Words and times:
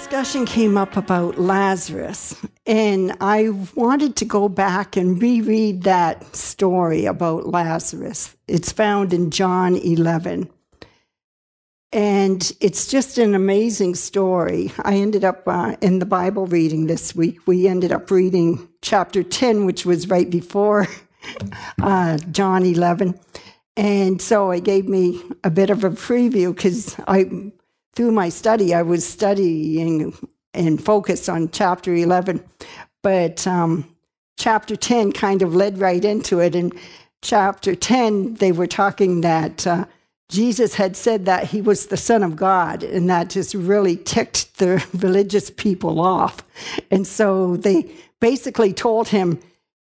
discussion 0.00 0.46
came 0.46 0.78
up 0.78 0.96
about 0.96 1.38
Lazarus, 1.38 2.34
and 2.64 3.14
I 3.20 3.50
wanted 3.74 4.16
to 4.16 4.24
go 4.24 4.48
back 4.48 4.96
and 4.96 5.20
reread 5.20 5.82
that 5.82 6.34
story 6.34 7.04
about 7.04 7.48
Lazarus. 7.48 8.34
It's 8.48 8.72
found 8.72 9.12
in 9.12 9.30
John 9.30 9.76
11. 9.76 10.48
And 11.92 12.50
it's 12.60 12.86
just 12.86 13.18
an 13.18 13.34
amazing 13.34 13.94
story. 13.94 14.72
I 14.78 14.94
ended 14.94 15.22
up 15.22 15.46
uh, 15.46 15.76
in 15.82 15.98
the 15.98 16.06
Bible 16.06 16.46
reading 16.46 16.86
this 16.86 17.14
week. 17.14 17.46
We 17.46 17.68
ended 17.68 17.92
up 17.92 18.10
reading 18.10 18.70
chapter 18.80 19.22
10, 19.22 19.66
which 19.66 19.84
was 19.84 20.08
right 20.08 20.30
before 20.30 20.88
uh, 21.82 22.16
John 22.30 22.64
11. 22.64 23.20
And 23.76 24.22
so 24.22 24.50
it 24.50 24.64
gave 24.64 24.88
me 24.88 25.20
a 25.44 25.50
bit 25.50 25.68
of 25.68 25.84
a 25.84 25.90
preview 25.90 26.56
because 26.56 26.96
I, 27.06 27.52
through 27.94 28.12
my 28.12 28.28
study, 28.28 28.74
I 28.74 28.82
was 28.82 29.06
studying 29.06 30.16
and 30.54 30.82
focused 30.82 31.28
on 31.28 31.50
chapter 31.50 31.94
11. 31.94 32.42
But 33.02 33.46
um, 33.46 33.96
chapter 34.38 34.76
10 34.76 35.12
kind 35.12 35.42
of 35.42 35.54
led 35.54 35.78
right 35.78 36.04
into 36.04 36.40
it. 36.40 36.54
And 36.54 36.74
chapter 37.22 37.74
10, 37.74 38.34
they 38.34 38.52
were 38.52 38.66
talking 38.66 39.20
that. 39.22 39.66
Uh, 39.66 39.84
Jesus 40.28 40.74
had 40.74 40.96
said 40.96 41.24
that 41.24 41.48
he 41.48 41.60
was 41.60 41.86
the 41.86 41.96
Son 41.96 42.22
of 42.22 42.36
God, 42.36 42.84
and 42.84 43.10
that 43.10 43.30
just 43.30 43.52
really 43.52 43.96
ticked 43.96 44.58
the 44.58 44.84
religious 44.94 45.50
people 45.50 46.00
off. 46.00 46.44
And 46.90 47.04
so 47.04 47.56
they 47.56 47.92
basically 48.20 48.72
told 48.72 49.08
him, 49.08 49.40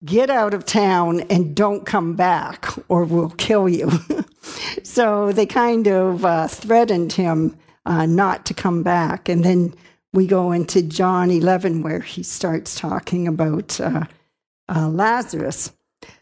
Get 0.05 0.29
out 0.29 0.53
of 0.53 0.67
town 0.67 1.21
and 1.31 1.57
don't 1.57 1.87
come 1.87 2.15
back, 2.15 2.69
or 2.91 3.05
we'll 3.05 3.31
kill 3.31 3.71
you. 3.71 3.91
so 4.83 5.33
they 5.33 5.47
kind 5.47 5.87
of 5.87 6.27
uh, 6.27 6.47
threatened 6.47 7.15
him 7.15 7.57
uh, 7.87 8.07
not 8.07 8.47
to 8.47 8.55
come 8.55 8.83
back. 8.83 9.29
And 9.29 9.45
then 9.45 9.75
we 10.13 10.27
go 10.27 10.53
into 10.53 10.83
John 10.83 11.31
11, 11.31 11.83
where 11.83 12.01
he 12.01 12.23
starts 12.23 12.75
talking 12.75 13.27
about 13.27 13.81
uh, 13.81 14.05
uh 14.69 14.89
Lazarus. 14.89 15.73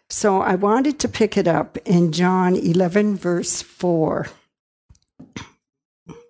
So 0.09 0.43
I 0.43 0.57
wanted 0.57 0.99
to 1.01 1.09
pick 1.09 1.37
it 1.37 1.49
up 1.49 1.79
in 1.87 2.13
John 2.13 2.55
11, 2.55 3.17
verse 3.17 3.63
4. 3.63 4.27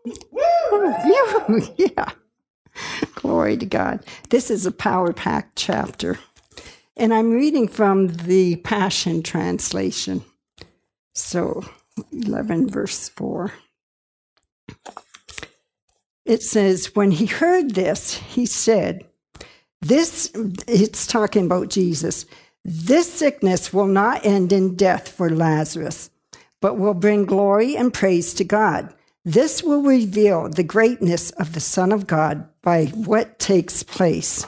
yeah. 1.76 2.12
Glory 3.14 3.56
to 3.56 3.66
God. 3.66 4.04
This 4.30 4.50
is 4.50 4.66
a 4.66 4.72
power 4.72 5.12
packed 5.12 5.56
chapter. 5.56 6.18
And 6.96 7.12
I'm 7.12 7.32
reading 7.32 7.68
from 7.68 8.08
the 8.08 8.56
Passion 8.56 9.22
Translation. 9.22 10.24
So 11.14 11.64
11, 12.12 12.68
verse 12.70 13.08
4. 13.08 13.52
It 16.24 16.42
says, 16.42 16.94
When 16.94 17.10
he 17.10 17.26
heard 17.26 17.74
this, 17.74 18.14
he 18.14 18.46
said, 18.46 19.04
This, 19.80 20.30
it's 20.66 21.06
talking 21.06 21.46
about 21.46 21.70
Jesus. 21.70 22.26
This 22.64 23.12
sickness 23.12 23.72
will 23.72 23.86
not 23.86 24.24
end 24.24 24.52
in 24.52 24.76
death 24.76 25.08
for 25.08 25.28
Lazarus, 25.28 26.10
but 26.60 26.78
will 26.78 26.94
bring 26.94 27.24
glory 27.24 27.76
and 27.76 27.92
praise 27.92 28.34
to 28.34 28.44
God. 28.44 28.94
This 29.24 29.62
will 29.62 29.82
reveal 29.82 30.48
the 30.48 30.62
greatness 30.62 31.30
of 31.32 31.54
the 31.54 31.60
Son 31.60 31.92
of 31.92 32.06
God 32.06 32.48
by 32.62 32.86
what 32.86 33.38
takes 33.38 33.82
place. 33.82 34.46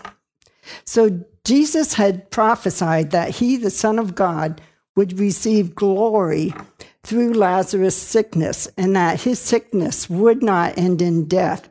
So 0.84 1.24
Jesus 1.44 1.94
had 1.94 2.30
prophesied 2.30 3.10
that 3.10 3.30
he, 3.30 3.56
the 3.56 3.70
Son 3.70 3.98
of 3.98 4.14
God, 4.14 4.60
would 4.96 5.18
receive 5.18 5.74
glory 5.74 6.54
through 7.04 7.34
Lazarus' 7.34 7.96
sickness 7.96 8.66
and 8.76 8.96
that 8.96 9.20
his 9.20 9.38
sickness 9.38 10.08
would 10.10 10.42
not 10.42 10.78
end 10.78 11.00
in 11.02 11.28
death. 11.28 11.68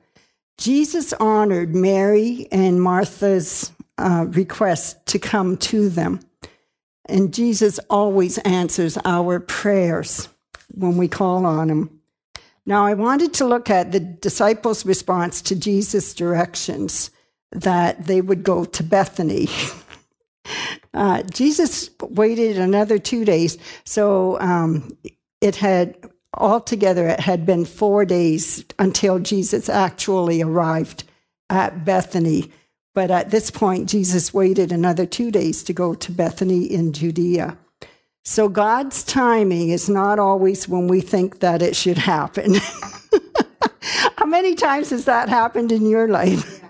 Jesus 0.58 1.12
honored 1.14 1.75
Mary 1.75 2.48
and 2.52 2.81
Martha's 2.81 3.72
uh, 3.98 4.28
request 4.30 5.06
to 5.08 5.19
come 5.19 5.57
to 5.57 5.90
them. 5.90 6.19
And 7.06 7.34
Jesus 7.34 7.80
always 7.90 8.38
answers 8.40 8.97
our 9.03 9.40
prayers 9.40 10.30
when 10.74 10.97
we 10.97 11.07
call 11.07 11.46
on 11.46 11.69
him. 11.69 12.00
Now, 12.66 12.86
I 12.86 12.94
wanted 12.94 13.34
to 13.36 13.46
look 13.46 13.69
at 13.69 13.91
the 13.91 14.00
disciples' 14.00 14.86
response 14.86 15.41
to 15.44 15.56
Jesus' 15.56 16.13
directions 16.13 17.12
that 17.52 18.06
they 18.06 18.22
would 18.22 18.44
go 18.44 18.63
to 18.63 18.84
Bethany. 18.84 19.50
uh, 20.94 21.24
Jesus 21.24 21.90
waited 22.02 22.57
another 22.57 23.00
two 23.00 23.25
days, 23.25 23.57
so 23.84 24.40
um, 24.40 24.97
it 25.44 25.58
had 25.58 25.98
altogether 26.36 27.06
it 27.08 27.20
had 27.20 27.46
been 27.46 27.66
four 27.66 28.06
days 28.06 28.64
until 28.80 29.20
Jesus 29.20 29.68
actually 29.68 30.42
arrived 30.42 31.04
at 31.50 31.84
Bethany. 31.84 32.50
But 32.96 33.12
at 33.12 33.31
this 33.31 33.52
point, 33.52 33.90
Jesus 33.90 34.34
waited 34.34 34.72
another 34.72 35.06
two 35.06 35.31
days 35.31 35.64
to 35.64 35.74
go 35.74 35.94
to 35.96 36.12
Bethany 36.12 36.64
in 36.64 36.94
Judea. 36.94 37.58
So 38.24 38.48
God's 38.48 39.04
timing 39.04 39.70
is 39.70 39.90
not 39.90 40.18
always 40.18 40.70
when 40.70 40.88
we 40.88 41.02
think 41.02 41.40
that 41.40 41.62
it 41.62 41.75
should 41.75 41.98
happen. 41.98 42.56
How 44.18 44.25
many 44.25 44.56
times 44.56 44.92
has 44.92 45.06
that 45.06 45.28
happened 45.28 45.74
in 45.74 45.86
your 45.86 46.08
life? 46.08 46.62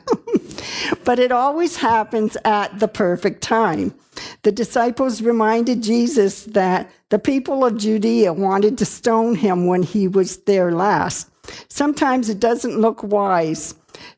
but 1.06 1.20
it 1.20 1.32
always 1.32 1.78
happens 1.78 2.36
at 2.44 2.80
the 2.80 2.88
perfect 2.88 3.44
time. 3.44 3.94
The 4.42 4.52
disciples 4.52 5.22
reminded 5.22 5.84
Jesus 5.84 6.46
that 6.46 6.90
the 7.14 7.20
people 7.20 7.64
of 7.64 7.78
Judea 7.78 8.34
wanted 8.34 8.76
to 8.80 8.86
stone 8.86 9.36
him 9.36 9.68
when 9.68 9.84
he 9.84 10.08
was 10.08 10.38
there 10.46 10.72
last. 10.72 11.30
Sometimes 11.70 12.28
it 12.28 12.40
doesn't 12.40 12.82
look 12.82 13.04
wise 13.04 13.76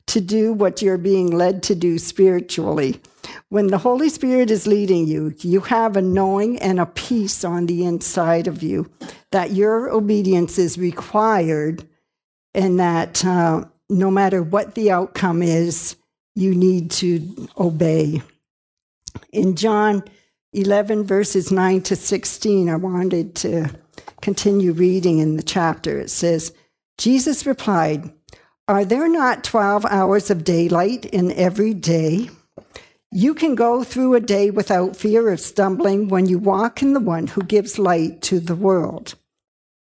to 0.08 0.22
do 0.22 0.54
what 0.54 0.82
you're 0.82 0.98
being 0.98 1.30
led 1.30 1.62
to 1.64 1.76
do 1.76 2.00
spiritually. 2.00 3.02
When 3.50 3.68
the 3.68 3.80
Holy 3.80 4.08
Spirit 4.08 4.50
is 4.50 4.66
leading 4.66 5.08
you, 5.08 5.36
you 5.40 5.60
have 5.60 5.98
a 5.98 6.02
knowing 6.02 6.58
and 6.60 6.80
a 6.80 6.86
peace 6.86 7.44
on 7.44 7.66
the 7.66 7.84
inside 7.84 8.48
of 8.48 8.64
you 8.64 8.90
that 9.32 9.52
your 9.52 9.90
obedience 9.90 10.58
is 10.58 10.78
required 10.78 11.86
and 12.54 12.80
that 12.80 13.26
uh, 13.26 13.66
no 13.90 14.10
matter 14.10 14.42
what 14.42 14.74
the 14.76 14.90
outcome 14.90 15.44
is, 15.44 15.98
you 16.34 16.56
need 16.56 16.92
to 16.92 17.50
obey. 17.58 18.22
In 19.34 19.58
John 19.58 20.02
11, 20.56 21.04
verses 21.04 21.52
9 21.52 21.82
to 21.82 21.96
16, 21.98 22.70
I 22.70 22.76
wanted 22.78 23.36
to 23.36 23.70
continue 24.22 24.72
reading 24.72 25.20
in 25.20 25.36
the 25.36 25.44
chapter. 25.44 26.00
It 26.00 26.10
says, 26.10 26.54
Jesus 26.98 27.46
replied, 27.46 28.10
are 28.68 28.86
there 28.86 29.10
not 29.10 29.44
12 29.44 29.86
hours 29.86 30.32
of 30.32 30.46
daylight 30.46 31.06
in 31.06 31.32
every 31.34 31.74
day? 31.74 32.30
You 33.12 33.36
can 33.36 33.54
go 33.54 33.84
through 33.84 34.16
a 34.16 34.20
day 34.20 34.50
without 34.50 34.96
fear 34.96 35.30
of 35.30 35.40
stumbling 35.40 36.08
when 36.08 36.26
you 36.26 36.40
walk 36.40 36.82
in 36.82 36.94
the 36.94 37.00
one 37.00 37.28
who 37.28 37.44
gives 37.44 37.78
light 37.78 38.22
to 38.24 38.40
the 38.40 38.56
world. 38.56 39.16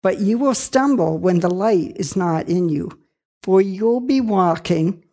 But 0.04 0.20
you 0.20 0.38
will 0.38 0.56
stumble 0.56 1.18
when 1.18 1.40
the 1.40 1.50
light 1.50 1.98
is 1.98 2.16
not 2.16 2.48
in 2.48 2.70
you, 2.70 2.92
for 3.44 3.62
you'll 3.62 4.00
be 4.00 4.22
walking 4.22 5.04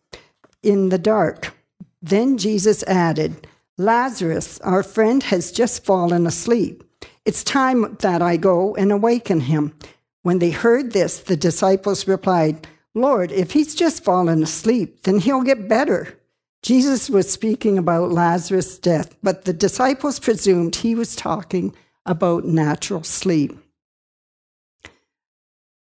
in 0.61 0.89
the 0.89 0.99
dark. 0.99 1.55
Then 2.01 2.37
Jesus 2.37 2.83
added, 2.83 3.47
Lazarus, 3.79 4.59
our 4.59 4.83
friend, 4.83 5.23
has 5.23 5.53
just 5.53 5.85
fallen 5.85 6.27
asleep. 6.27 6.83
It's 7.23 7.45
time 7.45 7.95
that 8.01 8.21
I 8.21 8.35
go 8.35 8.75
and 8.75 8.91
awaken 8.91 9.39
him. 9.39 9.73
When 10.21 10.39
they 10.39 10.51
heard 10.51 10.91
this, 10.91 11.19
the 11.19 11.37
disciples 11.37 12.05
replied, 12.05 12.67
Lord, 12.93 13.31
if 13.31 13.51
he's 13.51 13.73
just 13.73 14.03
fallen 14.03 14.43
asleep, 14.43 15.03
then 15.03 15.19
he'll 15.19 15.43
get 15.43 15.69
better. 15.69 16.19
Jesus 16.61 17.09
was 17.09 17.31
speaking 17.31 17.77
about 17.77 18.11
Lazarus' 18.11 18.77
death, 18.77 19.15
but 19.23 19.45
the 19.45 19.53
disciples 19.53 20.19
presumed 20.19 20.75
he 20.75 20.93
was 20.93 21.15
talking 21.15 21.73
about 22.05 22.43
natural 22.43 23.03
sleep. 23.03 23.57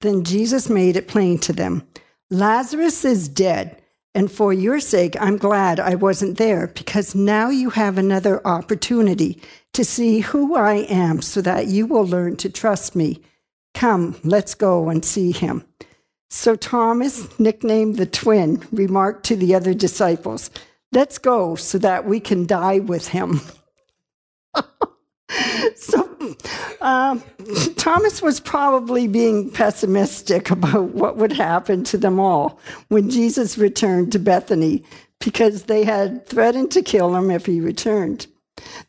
Then 0.02 0.24
Jesus 0.24 0.70
made 0.70 0.96
it 0.96 1.08
plain 1.08 1.40
to 1.40 1.52
them 1.52 1.88
Lazarus 2.30 3.04
is 3.04 3.28
dead, 3.28 3.82
and 4.18 4.32
for 4.32 4.52
your 4.52 4.80
sake, 4.80 5.16
I'm 5.22 5.38
glad 5.38 5.80
I 5.80 5.94
wasn't 5.94 6.40
there, 6.40 6.66
because 6.74 7.14
now 7.14 7.52
you 7.52 7.70
have 7.70 8.00
another 8.00 8.46
opportunity 8.48 9.40
to 9.74 9.86
see 9.86 10.22
who 10.22 10.56
I 10.56 10.88
am 10.90 11.22
so 11.22 11.40
that 11.42 11.68
you 11.68 11.86
will 11.86 12.04
learn 12.04 12.36
to 12.38 12.50
trust 12.50 12.96
me. 12.96 13.22
Come, 13.76 14.20
let's 14.24 14.56
go 14.56 14.90
and 14.90 15.06
see 15.06 15.32
him. 15.32 15.64
So 16.32 16.56
Thomas, 16.56 17.28
nicknamed 17.40 17.98
the 17.98 18.08
twin, 18.08 18.66
remarked 18.72 19.24
to 19.28 19.36
the 19.36 19.54
other 19.54 19.76
disciples, 19.76 20.50
Let's 20.92 21.20
go 21.20 21.54
so 21.54 21.78
that 21.78 22.06
we 22.06 22.20
can 22.20 22.48
die 22.48 22.80
with 22.80 23.10
him. 23.10 23.42
so 25.76 26.07
uh, 26.82 27.20
Thomas 27.76 28.22
was 28.22 28.40
probably 28.40 29.08
being 29.08 29.52
pessimistic 29.52 30.50
about 30.50 30.90
what 30.90 31.18
would 31.18 31.34
happen 31.34 31.84
to 31.86 31.98
them 31.98 32.20
all 32.20 32.60
when 32.90 33.10
Jesus 33.10 33.58
returned 33.58 34.12
to 34.12 34.20
Bethany 34.20 34.84
because 35.20 35.64
they 35.64 35.84
had 35.84 36.26
threatened 36.28 36.72
to 36.72 36.82
kill 36.82 37.16
him 37.16 37.32
if 37.32 37.46
he 37.46 37.60
returned. 37.60 38.28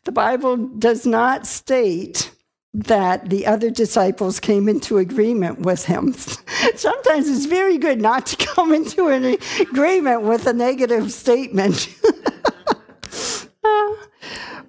The 0.03 0.11
Bible 0.11 0.57
does 0.57 1.05
not 1.05 1.47
state 1.47 2.31
that 2.73 3.29
the 3.29 3.47
other 3.47 3.71
disciples 3.71 4.39
came 4.39 4.69
into 4.69 4.99
agreement 4.99 5.59
with 5.59 5.85
him. 5.85 6.13
Sometimes 6.75 7.27
it's 7.27 7.45
very 7.45 7.77
good 7.77 7.99
not 7.99 8.27
to 8.27 8.45
come 8.45 8.73
into 8.73 9.07
an 9.07 9.37
agreement 9.59 10.21
with 10.21 10.45
a 10.45 10.53
negative 10.53 11.11
statement. 11.11 11.89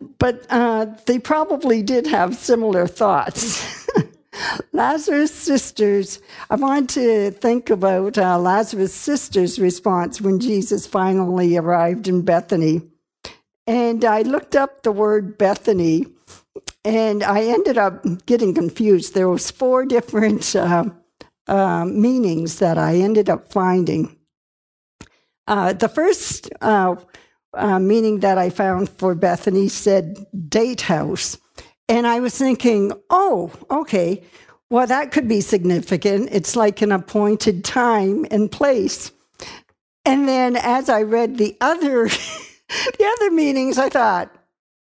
uh, 0.00 0.06
but 0.18 0.46
uh, 0.50 0.86
they 1.06 1.18
probably 1.18 1.82
did 1.82 2.06
have 2.06 2.34
similar 2.36 2.86
thoughts. 2.86 3.86
Lazarus' 4.72 5.34
sisters, 5.34 6.20
I 6.48 6.56
want 6.56 6.90
to 6.90 7.30
think 7.32 7.70
about 7.70 8.16
uh, 8.16 8.38
Lazarus' 8.38 8.94
sisters' 8.94 9.58
response 9.58 10.20
when 10.20 10.40
Jesus 10.40 10.86
finally 10.86 11.56
arrived 11.56 12.08
in 12.08 12.22
Bethany. 12.22 12.82
And 13.66 14.04
I 14.04 14.22
looked 14.22 14.56
up 14.56 14.82
the 14.82 14.92
word 14.92 15.36
Bethany, 15.38 16.06
and 16.84 17.22
I 17.22 17.42
ended 17.42 17.78
up 17.78 18.04
getting 18.26 18.54
confused. 18.54 19.14
There 19.14 19.28
was 19.28 19.50
four 19.50 19.84
different 19.84 20.56
uh, 20.56 20.84
uh, 21.46 21.84
meanings 21.84 22.58
that 22.58 22.78
I 22.78 22.96
ended 22.96 23.28
up 23.28 23.52
finding. 23.52 24.16
Uh, 25.46 25.72
the 25.72 25.88
first 25.88 26.48
uh, 27.54 27.78
meaning 27.78 28.20
that 28.20 28.38
I 28.38 28.50
found 28.50 28.88
for 28.90 29.14
Bethany 29.14 29.68
said 29.68 30.26
date 30.48 30.82
house. 30.82 31.38
And 31.88 32.06
I 32.06 32.20
was 32.20 32.36
thinking, 32.38 32.92
oh, 33.10 33.52
okay, 33.70 34.22
well, 34.70 34.86
that 34.86 35.10
could 35.10 35.26
be 35.26 35.40
significant. 35.40 36.28
It's 36.30 36.54
like 36.54 36.80
an 36.80 36.92
appointed 36.92 37.64
time 37.64 38.24
and 38.30 38.50
place. 38.50 39.10
And 40.04 40.28
then 40.28 40.56
as 40.56 40.88
I 40.88 41.02
read 41.02 41.38
the 41.38 41.56
other 41.60 42.08
the 42.68 43.16
other 43.18 43.30
meanings, 43.32 43.78
I 43.78 43.88
thought, 43.88 44.32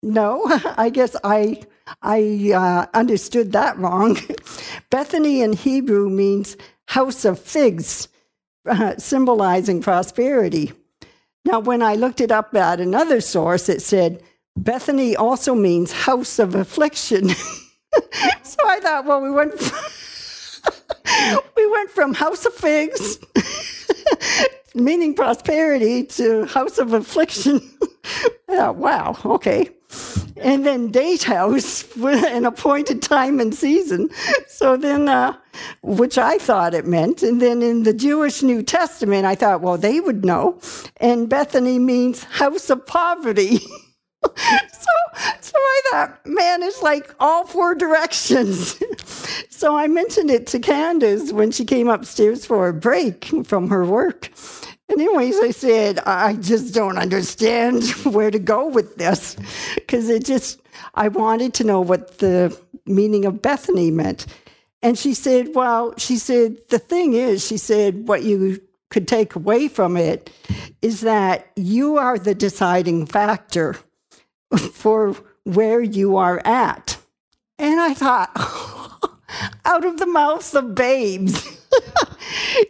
no, 0.03 0.43
I 0.77 0.91
guess 0.91 1.15
I 1.23 1.63
I 2.03 2.53
uh, 2.55 2.87
understood 2.97 3.53
that 3.53 3.79
wrong. 3.79 4.19
Bethany 4.91 5.43
in 5.43 5.53
Hebrew 5.53 6.11
means 6.11 6.57
house 6.87 7.25
of 7.25 7.39
figs, 7.39 8.09
uh, 8.67 8.97
symbolizing 8.97 9.81
prosperity. 9.81 10.73
Now, 11.47 11.61
when 11.61 11.81
I 11.81 11.95
looked 11.95 12.21
it 12.21 12.33
up 12.33 12.57
at 12.57 12.81
another 12.81 13.21
source, 13.21 13.69
it 13.69 13.81
said 13.81 14.21
Bethany 14.57 15.15
also 15.15 15.55
means 15.55 15.93
house 15.93 16.41
of 16.41 16.57
affliction. 16.57 17.29
so 18.43 18.59
I 18.67 18.81
thought, 18.81 19.05
well, 19.07 19.21
we 19.21 19.31
went 19.31 19.57
from, 19.57 21.39
we 21.57 21.71
went 21.71 21.91
from 21.91 22.15
house 22.15 22.45
of 22.47 22.53
figs, 22.53 23.21
meaning 24.75 25.15
prosperity, 25.15 26.03
to 26.19 26.47
house 26.47 26.79
of 26.79 26.93
affliction. 26.93 27.61
I 28.49 28.57
thought, 28.57 28.77
wow, 28.77 29.17
okay 29.25 29.71
and 30.39 30.67
then 30.67 30.91
date 30.91 31.23
house 31.23 31.85
an 32.05 32.45
appointed 32.45 33.03
time 33.03 33.41
and 33.41 33.55
season. 33.55 34.11
So 34.49 34.77
then, 34.77 35.09
uh, 35.09 35.37
which 35.83 36.19
I 36.19 36.39
thought 36.39 36.75
it 36.75 36.87
meant. 36.87 37.23
And 37.23 37.41
then 37.41 37.63
in 37.63 37.85
the 37.85 37.93
Jewish 37.93 38.43
New 38.43 38.63
Testament, 38.63 39.25
I 39.25 39.35
thought, 39.35 39.61
well, 39.61 39.79
they 39.79 40.01
would 40.01 40.25
know. 40.25 40.61
And 40.99 41.29
Bethany 41.29 41.79
means 41.79 42.25
house 42.25 42.71
of 42.71 42.87
poverty. 42.87 43.59
so, 44.37 44.91
so 45.41 45.57
I 45.57 45.83
thought, 45.91 46.27
man, 46.27 46.63
it's 46.63 46.83
like 46.83 47.15
all 47.21 47.47
four 47.47 47.75
directions. 47.75 48.81
so 49.51 49.77
I 49.77 49.87
mentioned 49.87 50.31
it 50.31 50.47
to 50.49 50.59
Candace 50.59 51.33
when 51.33 51.51
she 51.51 51.65
came 51.65 51.89
upstairs 51.89 52.45
for 52.45 52.69
a 52.69 52.75
break 52.75 53.31
from 53.45 53.71
her 53.71 53.85
work. 53.85 54.31
Anyways, 54.89 55.39
I 55.41 55.51
said, 55.51 55.99
I 56.01 56.35
just 56.35 56.73
don't 56.73 56.99
understand 56.99 57.85
where 58.05 58.31
to 58.31 58.39
go 58.39 58.69
with 58.69 58.97
this 58.97 59.37
because 59.75 60.09
it 60.09 60.25
just, 60.25 60.61
I 60.95 61.09
wanted 61.09 61.55
to 61.55 61.65
know 61.65 61.81
what 61.81 62.19
the 62.19 62.57
meaning 62.87 63.25
of 63.25 63.43
Bethany 63.43 63.91
meant. 63.91 64.27
And 64.83 64.97
she 64.97 65.15
said, 65.15 65.55
Well, 65.55 65.95
she 65.99 66.17
said, 66.17 66.59
the 66.69 66.79
thing 66.79 67.15
is, 67.15 67.45
she 67.45 67.57
said, 67.57 68.07
what 68.07 68.23
you 68.23 68.61
could 68.91 69.09
take 69.09 69.35
away 69.35 69.67
from 69.69 69.97
it 69.97 70.31
is 70.81 71.01
that 71.01 71.51
you 71.57 71.99
are 71.99 72.19
the 72.19 72.35
deciding 72.35 73.07
factor 73.07 73.77
for 74.73 75.17
where 75.45 75.81
you 75.81 76.17
are 76.17 76.41
at. 76.45 76.97
And 77.59 77.81
I 77.81 77.95
thought, 77.95 78.31
out 79.65 79.85
of 79.85 79.99
the 79.99 80.07
mouths 80.07 80.55
of 80.55 80.75
babes. 80.75 81.61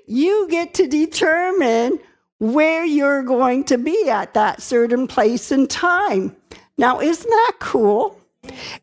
You 0.06 0.48
get 0.48 0.74
to 0.74 0.86
determine 0.86 1.98
where 2.38 2.84
you're 2.84 3.22
going 3.22 3.64
to 3.64 3.78
be 3.78 4.08
at 4.08 4.34
that 4.34 4.62
certain 4.62 5.06
place 5.06 5.50
and 5.50 5.68
time. 5.70 6.36
Now, 6.78 7.00
isn't 7.00 7.28
that 7.28 7.52
cool? 7.58 8.20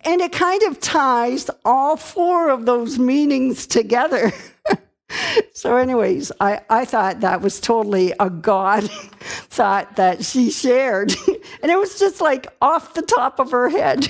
And 0.02 0.20
it 0.22 0.32
kind 0.32 0.64
of 0.64 0.80
ties 0.80 1.50
all 1.64 1.96
four 1.96 2.50
of 2.50 2.66
those 2.66 3.00
meanings 3.00 3.68
together. 3.68 4.32
so, 5.54 5.78
anyways, 5.78 6.32
I, 6.40 6.62
I 6.70 6.86
thought 6.86 7.22
that 7.22 7.42
was 7.42 7.60
totally 7.60 8.14
a 8.20 8.30
God 8.30 8.84
thought 9.30 9.96
that 9.96 10.26
she 10.26 10.50
shared. 10.50 11.14
and 11.62 11.72
it 11.72 11.78
was 11.78 12.00
just 12.00 12.20
like 12.20 12.48
off 12.62 12.96
the 12.96 13.04
top 13.04 13.40
of 13.40 13.52
her 13.52 13.70
head. 13.70 14.10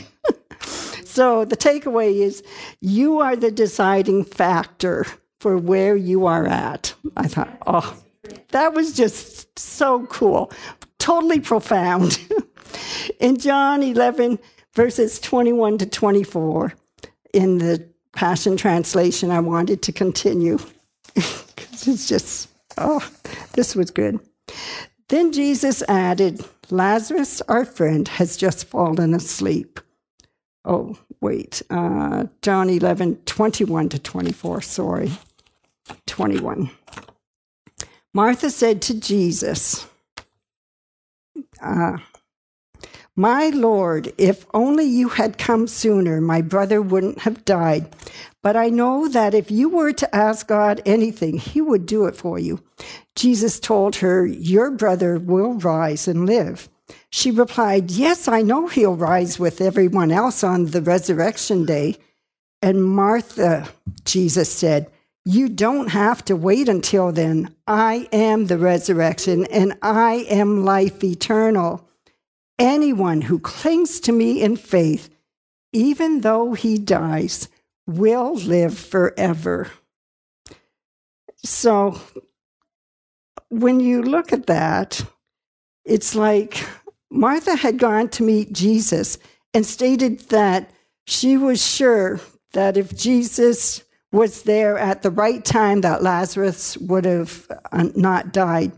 so, 1.04 1.45
the 1.45 1.57
takeaway 1.57 2.22
is 2.22 2.42
you 2.80 3.19
are 3.19 3.36
the 3.36 3.51
deciding 3.51 4.24
factor 4.24 5.06
for 5.44 5.57
where 5.57 5.98
you 5.98 6.25
are 6.25 6.48
at. 6.48 6.94
I 7.18 7.28
thought, 7.28 7.57
oh, 7.68 8.01
that 8.51 8.74
was 8.74 8.94
just 8.94 9.60
so 9.60 10.06
cool, 10.06 10.54
totally 11.00 11.42
profound. 11.42 12.18
in 13.19 13.38
John 13.38 13.84
11, 13.84 14.40
verses 14.74 15.19
21 15.19 15.80
to 15.80 15.86
24, 15.86 16.74
in 17.34 17.57
the 17.57 17.86
Passion 18.13 18.56
Translation, 18.56 19.31
I 19.31 19.42
wanted 19.42 19.81
to 19.81 19.92
continue 19.92 20.60
because 21.13 21.90
it's 21.90 22.07
just, 22.07 22.48
oh, 22.78 23.06
this 23.51 23.75
was 23.75 23.92
good. 23.92 24.22
Then 25.10 25.34
Jesus 25.34 25.84
added, 25.90 26.40
Lazarus, 26.69 27.42
our 27.50 27.66
friend, 27.66 28.07
has 28.07 28.38
just 28.38 28.66
fallen 28.66 29.13
asleep. 29.13 29.81
Oh, 30.63 30.98
wait, 31.19 31.62
uh, 31.69 32.28
John 32.42 32.69
11, 32.69 33.18
21 33.25 33.90
to 33.90 34.00
24, 34.00 34.62
sorry, 34.62 35.12
21. 36.13 36.69
Martha 38.13 38.51
said 38.51 38.83
to 38.83 38.94
Jesus, 38.94 39.88
uh, 41.60 41.98
My 43.15 43.50
Lord, 43.50 44.13
if 44.19 44.45
only 44.54 44.86
you 44.86 45.10
had 45.10 45.39
come 45.39 45.65
sooner, 45.65 46.21
my 46.21 46.44
brother 46.44 46.83
wouldn't 46.83 47.21
have 47.21 47.44
died. 47.45 47.95
But 48.44 48.56
I 48.56 48.69
know 48.69 49.07
that 49.07 49.33
if 49.33 49.50
you 49.50 49.69
were 49.69 49.92
to 49.94 50.15
ask 50.15 50.48
God 50.48 50.83
anything, 50.86 51.39
he 51.39 51.62
would 51.62 51.88
do 51.88 52.06
it 52.06 52.16
for 52.16 52.38
you. 52.38 52.62
Jesus 53.16 53.59
told 53.59 53.95
her, 53.95 54.23
Your 54.23 54.69
brother 54.69 55.18
will 55.18 55.56
rise 55.56 56.07
and 56.07 56.28
live. 56.28 56.69
She 57.09 57.31
replied, 57.31 57.90
Yes, 57.90 58.28
I 58.28 58.44
know 58.44 58.68
he'll 58.68 58.95
rise 58.95 59.40
with 59.40 59.61
everyone 59.61 60.11
else 60.11 60.44
on 60.44 60.66
the 60.66 60.81
resurrection 60.83 61.66
day. 61.66 61.97
And 62.61 62.85
Martha, 62.85 63.68
Jesus 64.06 64.54
said, 64.54 64.92
you 65.25 65.47
don't 65.47 65.87
have 65.89 66.23
to 66.25 66.35
wait 66.35 66.68
until 66.68 67.11
then. 67.11 67.56
I 67.65 68.09
am 68.11 68.47
the 68.47 68.57
resurrection 68.57 69.45
and 69.45 69.77
I 69.81 70.25
am 70.30 70.65
life 70.65 71.03
eternal. 71.03 71.87
Anyone 72.59 73.21
who 73.21 73.39
clings 73.39 73.99
to 74.01 74.11
me 74.11 74.42
in 74.42 74.57
faith, 74.57 75.09
even 75.71 76.21
though 76.21 76.53
he 76.53 76.77
dies, 76.77 77.47
will 77.87 78.35
live 78.35 78.77
forever. 78.77 79.71
So 81.37 81.99
when 83.49 83.80
you 83.80 84.01
look 84.01 84.33
at 84.33 84.47
that, 84.47 85.06
it's 85.85 86.15
like 86.15 86.65
Martha 87.09 87.56
had 87.56 87.77
gone 87.77 88.09
to 88.09 88.23
meet 88.23 88.53
Jesus 88.53 89.18
and 89.53 89.65
stated 89.65 90.19
that 90.30 90.71
she 91.06 91.37
was 91.37 91.65
sure 91.65 92.19
that 92.53 92.77
if 92.77 92.95
Jesus 92.95 93.82
was 94.13 94.43
there 94.43 94.77
at 94.77 95.01
the 95.01 95.09
right 95.09 95.43
time 95.43 95.81
that 95.81 96.03
Lazarus 96.03 96.77
would 96.77 97.03
have 97.03 97.47
uh, 97.71 97.89
not 97.95 98.31
died. 98.31 98.71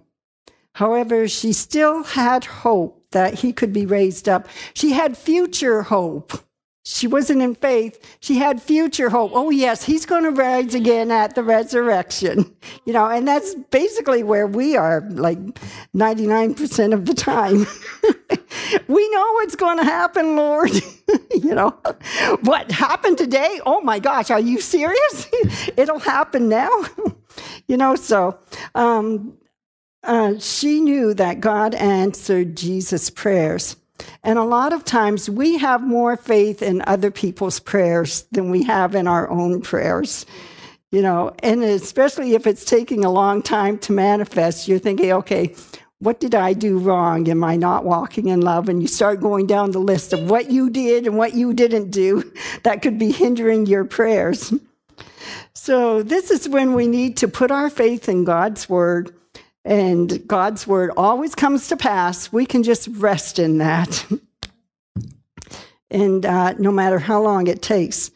However, 0.74 1.28
she 1.28 1.54
still 1.54 2.04
had 2.04 2.46
hope 2.46 3.06
that 3.12 3.36
he 3.36 3.54
could 3.54 3.74
be 3.74 3.86
raised 3.86 4.28
up. 4.28 4.48
She 4.74 4.92
had 4.92 5.18
future 5.18 5.84
hope. 5.84 6.45
She 6.88 7.08
wasn't 7.08 7.42
in 7.42 7.56
faith. 7.56 8.00
She 8.20 8.36
had 8.36 8.62
future 8.62 9.10
hope. 9.10 9.32
Oh, 9.34 9.50
yes, 9.50 9.84
he's 9.84 10.06
going 10.06 10.24
to 10.24 10.30
rise 10.30 10.76
again 10.76 11.10
at 11.10 11.34
the 11.34 11.44
resurrection. 11.44 12.56
You 12.86 12.94
know, 12.94 13.08
and 13.08 13.28
that's 13.28 13.56
basically 13.72 14.22
where 14.22 14.46
we 14.46 14.78
are 14.78 15.02
like 15.10 15.40
99% 15.96 16.94
of 16.94 17.06
the 17.06 17.16
time. 17.16 17.66
we 18.88 19.10
know 19.10 19.32
what's 19.34 19.56
going 19.56 19.80
to 19.80 19.84
happen, 19.84 20.36
Lord. 20.36 20.70
you 21.32 21.56
know, 21.56 21.72
what 22.42 22.72
happened 22.72 23.18
today? 23.18 23.60
Oh 23.66 23.82
my 23.82 23.98
gosh, 23.98 24.30
are 24.30 24.40
you 24.40 24.62
serious? 24.62 25.28
It'll 25.78 25.98
happen 25.98 26.50
now. 26.50 26.70
you 27.68 27.78
know, 27.78 27.96
so 27.96 28.38
um, 28.76 29.36
uh, 30.04 30.38
she 30.38 30.82
knew 30.82 31.16
that 31.16 31.40
God 31.40 31.74
answered 31.74 32.56
Jesus' 32.56 33.10
prayers 33.10 33.76
And 34.24 34.40
a 34.40 34.44
lot 34.44 34.74
of 34.74 34.84
times 34.84 35.30
we 35.30 35.58
have 35.58 35.82
more 35.82 36.18
faith 36.18 36.62
in 36.62 36.84
other 36.88 37.12
people's 37.12 37.60
prayers 37.60 38.26
than 38.32 38.50
we 38.50 38.64
have 38.64 38.96
in 38.96 39.08
our 39.08 39.30
own 39.30 39.62
prayers. 39.62 40.26
You 40.92 41.02
know, 41.02 41.34
and 41.44 41.64
especially 41.64 42.36
if 42.36 42.48
it's 42.48 42.64
taking 42.64 43.04
a 43.04 43.12
long 43.12 43.42
time 43.42 43.78
to 43.80 43.92
manifest, 43.92 44.68
you're 44.68 44.80
thinking, 44.80 45.12
okay, 45.12 45.54
what 46.00 46.20
did 46.20 46.36
I 46.36 46.54
do 46.54 46.78
wrong? 46.78 47.28
Am 47.30 47.44
I 47.44 47.56
not 47.56 47.86
walking 47.86 48.28
in 48.28 48.42
love? 48.42 48.70
And 48.70 48.82
you 48.82 48.88
start 48.88 49.22
going 49.22 49.48
down 49.48 49.72
the 49.72 49.80
list 49.80 50.14
of 50.14 50.30
what 50.30 50.52
you 50.52 50.70
did 50.70 51.08
and 51.08 51.18
what 51.18 51.34
you 51.34 51.54
didn't 51.54 51.92
do 51.92 52.32
that 52.64 52.82
could 52.82 53.00
be 53.00 53.12
hindering 53.12 53.66
your 53.66 53.86
prayers. 53.86 54.54
So, 55.54 56.04
this 56.04 56.30
is 56.30 56.48
when 56.48 56.74
we 56.74 56.88
need 56.88 57.18
to 57.18 57.28
put 57.28 57.50
our 57.50 57.70
faith 57.70 58.08
in 58.08 58.24
God's 58.24 58.70
word, 58.70 59.16
and 59.66 60.26
God's 60.28 60.68
word 60.68 60.92
always 60.96 61.34
comes 61.34 61.68
to 61.68 61.76
pass. 61.76 62.32
We 62.32 62.46
can 62.46 62.62
just 62.62 62.88
rest 62.88 63.40
in 63.40 63.58
that. 63.58 64.06
and 65.90 66.26
uh, 66.26 66.54
no 66.54 66.72
matter 66.72 67.00
how 67.00 67.22
long 67.22 67.48
it 67.48 67.64
takes, 67.64 68.12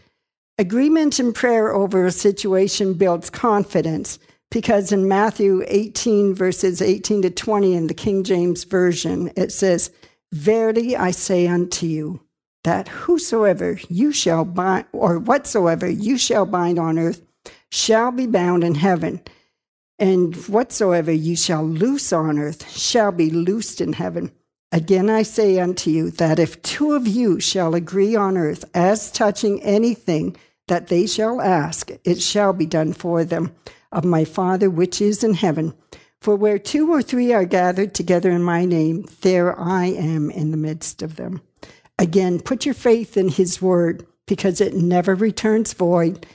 agreement 0.59 1.19
in 1.19 1.33
prayer 1.33 1.73
over 1.73 2.05
a 2.05 2.11
situation 2.11 2.93
builds 2.93 3.31
confidence 3.31 4.19
because 4.51 4.91
in 4.91 5.07
Matthew 5.07 5.63
18, 5.67 6.35
verses 6.35 6.81
18 6.81 7.23
to 7.23 7.29
20 7.29 7.73
in 7.73 7.87
the 7.87 7.93
King 7.93 8.23
James 8.23 8.63
Version, 8.63 9.31
it 9.35 9.51
says, 9.51 9.91
Verily 10.31 10.95
I 10.95 11.11
say 11.11 11.47
unto 11.47 11.87
you, 11.87 12.21
that 12.63 12.87
whosoever 12.87 13.79
you 13.89 14.11
shall 14.11 14.45
bind, 14.45 14.85
or 14.91 15.17
whatsoever 15.17 15.89
you 15.89 16.17
shall 16.17 16.45
bind 16.45 16.77
on 16.77 16.99
earth, 16.99 17.21
shall 17.71 18.11
be 18.11 18.27
bound 18.27 18.63
in 18.63 18.75
heaven, 18.75 19.21
and 19.99 20.35
whatsoever 20.47 21.11
you 21.11 21.35
shall 21.35 21.63
loose 21.63 22.13
on 22.13 22.39
earth 22.39 22.69
shall 22.71 23.11
be 23.11 23.29
loosed 23.29 23.81
in 23.81 23.93
heaven. 23.93 24.31
Again 24.71 25.09
I 25.09 25.23
say 25.23 25.59
unto 25.59 25.89
you, 25.89 26.11
that 26.11 26.39
if 26.39 26.61
two 26.61 26.93
of 26.93 27.07
you 27.07 27.39
shall 27.39 27.75
agree 27.75 28.15
on 28.15 28.37
earth 28.37 28.65
as 28.73 29.11
touching 29.11 29.61
anything 29.63 30.37
that 30.67 30.87
they 30.87 31.07
shall 31.07 31.41
ask, 31.41 31.89
it 32.03 32.21
shall 32.21 32.53
be 32.53 32.65
done 32.65 32.93
for 32.93 33.23
them 33.23 33.55
of 33.91 34.05
my 34.05 34.23
Father 34.23 34.69
which 34.69 35.01
is 35.01 35.23
in 35.23 35.33
heaven. 35.33 35.73
For 36.21 36.35
where 36.35 36.59
two 36.59 36.91
or 36.91 37.01
three 37.01 37.33
are 37.33 37.45
gathered 37.45 37.95
together 37.95 38.29
in 38.29 38.43
my 38.43 38.65
name, 38.65 39.05
there 39.21 39.57
I 39.57 39.85
am 39.85 40.29
in 40.29 40.51
the 40.51 40.57
midst 40.57 41.01
of 41.01 41.15
them. 41.15 41.41
Again, 41.97 42.39
put 42.39 42.65
your 42.65 42.75
faith 42.75 43.17
in 43.17 43.29
his 43.29 43.61
word 43.61 44.05
because 44.25 44.61
it 44.61 44.73
never 44.73 45.15
returns 45.15 45.73
void, 45.73 46.25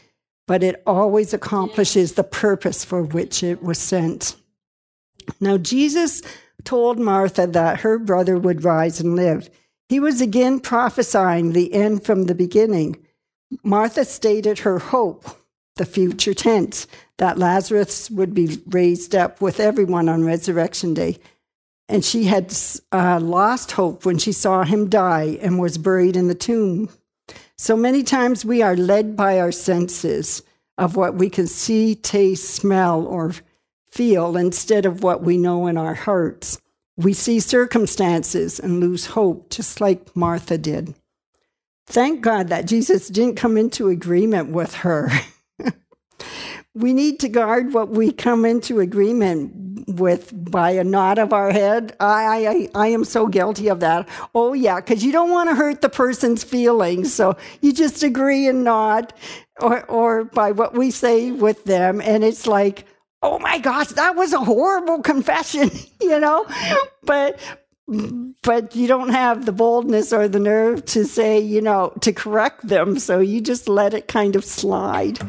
but 0.46 0.62
it 0.62 0.82
always 0.86 1.32
accomplishes 1.32 2.12
the 2.12 2.24
purpose 2.24 2.84
for 2.84 3.02
which 3.02 3.42
it 3.42 3.62
was 3.62 3.78
sent. 3.78 4.36
Now, 5.40 5.56
Jesus 5.56 6.22
told 6.64 6.98
Martha 6.98 7.46
that 7.46 7.80
her 7.80 7.98
brother 7.98 8.38
would 8.38 8.64
rise 8.64 9.00
and 9.00 9.16
live. 9.16 9.48
He 9.88 10.00
was 10.00 10.20
again 10.20 10.60
prophesying 10.60 11.52
the 11.52 11.72
end 11.72 12.04
from 12.04 12.24
the 12.24 12.34
beginning. 12.34 12.96
Martha 13.62 14.04
stated 14.04 14.60
her 14.60 14.78
hope, 14.78 15.24
the 15.76 15.84
future 15.84 16.34
tense, 16.34 16.86
that 17.18 17.38
Lazarus 17.38 18.10
would 18.10 18.34
be 18.34 18.62
raised 18.66 19.14
up 19.14 19.40
with 19.40 19.60
everyone 19.60 20.08
on 20.08 20.24
resurrection 20.24 20.94
day. 20.94 21.18
And 21.88 22.04
she 22.04 22.24
had 22.24 22.54
uh, 22.92 23.20
lost 23.20 23.72
hope 23.72 24.06
when 24.06 24.18
she 24.18 24.32
saw 24.32 24.64
him 24.64 24.88
die 24.88 25.38
and 25.42 25.58
was 25.58 25.76
buried 25.76 26.16
in 26.16 26.28
the 26.28 26.34
tomb. 26.34 26.88
So 27.56 27.76
many 27.76 28.02
times 28.02 28.44
we 28.44 28.62
are 28.62 28.76
led 28.76 29.16
by 29.16 29.38
our 29.38 29.52
senses 29.52 30.42
of 30.76 30.96
what 30.96 31.14
we 31.14 31.30
can 31.30 31.46
see, 31.46 31.94
taste, 31.94 32.50
smell, 32.50 33.06
or 33.06 33.32
feel 33.90 34.36
instead 34.36 34.86
of 34.86 35.04
what 35.04 35.22
we 35.22 35.38
know 35.38 35.68
in 35.68 35.76
our 35.76 35.94
hearts. 35.94 36.60
We 36.96 37.12
see 37.12 37.38
circumstances 37.38 38.58
and 38.58 38.80
lose 38.80 39.06
hope, 39.06 39.50
just 39.50 39.80
like 39.80 40.16
Martha 40.16 40.58
did. 40.58 40.94
Thank 41.86 42.22
God 42.22 42.48
that 42.48 42.66
Jesus 42.66 43.08
didn't 43.08 43.36
come 43.36 43.56
into 43.56 43.88
agreement 43.88 44.50
with 44.50 44.74
her. 44.76 45.10
we 46.74 46.92
need 46.92 47.20
to 47.20 47.28
guard 47.28 47.72
what 47.72 47.90
we 47.90 48.12
come 48.12 48.44
into 48.44 48.80
agreement 48.80 49.64
with 49.86 50.32
by 50.50 50.70
a 50.70 50.82
nod 50.82 51.18
of 51.18 51.32
our 51.32 51.52
head. 51.52 51.96
I, 52.00 52.68
I, 52.74 52.84
I 52.86 52.88
am 52.88 53.04
so 53.04 53.28
guilty 53.28 53.68
of 53.68 53.80
that. 53.80 54.08
Oh, 54.34 54.54
yeah, 54.54 54.76
because 54.76 55.04
you 55.04 55.12
don't 55.12 55.30
want 55.30 55.50
to 55.50 55.54
hurt 55.54 55.82
the 55.82 55.88
person's 55.88 56.42
feelings. 56.42 57.14
So 57.14 57.36
you 57.60 57.72
just 57.72 58.02
agree 58.02 58.48
and 58.48 58.64
nod, 58.64 59.12
or, 59.60 59.84
or 59.86 60.24
by 60.24 60.50
what 60.50 60.74
we 60.74 60.90
say 60.90 61.30
with 61.30 61.64
them. 61.64 62.00
And 62.00 62.24
it's 62.24 62.46
like, 62.46 62.86
oh 63.22 63.38
my 63.38 63.58
gosh, 63.58 63.88
that 63.88 64.16
was 64.16 64.32
a 64.32 64.40
horrible 64.40 65.00
confession, 65.00 65.70
you 66.00 66.18
know? 66.18 66.44
But, 67.04 67.38
but 68.42 68.74
you 68.74 68.88
don't 68.88 69.10
have 69.10 69.46
the 69.46 69.52
boldness 69.52 70.12
or 70.12 70.26
the 70.26 70.40
nerve 70.40 70.84
to 70.86 71.04
say, 71.04 71.38
you 71.38 71.60
know, 71.60 71.92
to 72.00 72.12
correct 72.12 72.66
them. 72.66 72.98
So 72.98 73.20
you 73.20 73.40
just 73.40 73.68
let 73.68 73.94
it 73.94 74.08
kind 74.08 74.34
of 74.34 74.44
slide. 74.44 75.20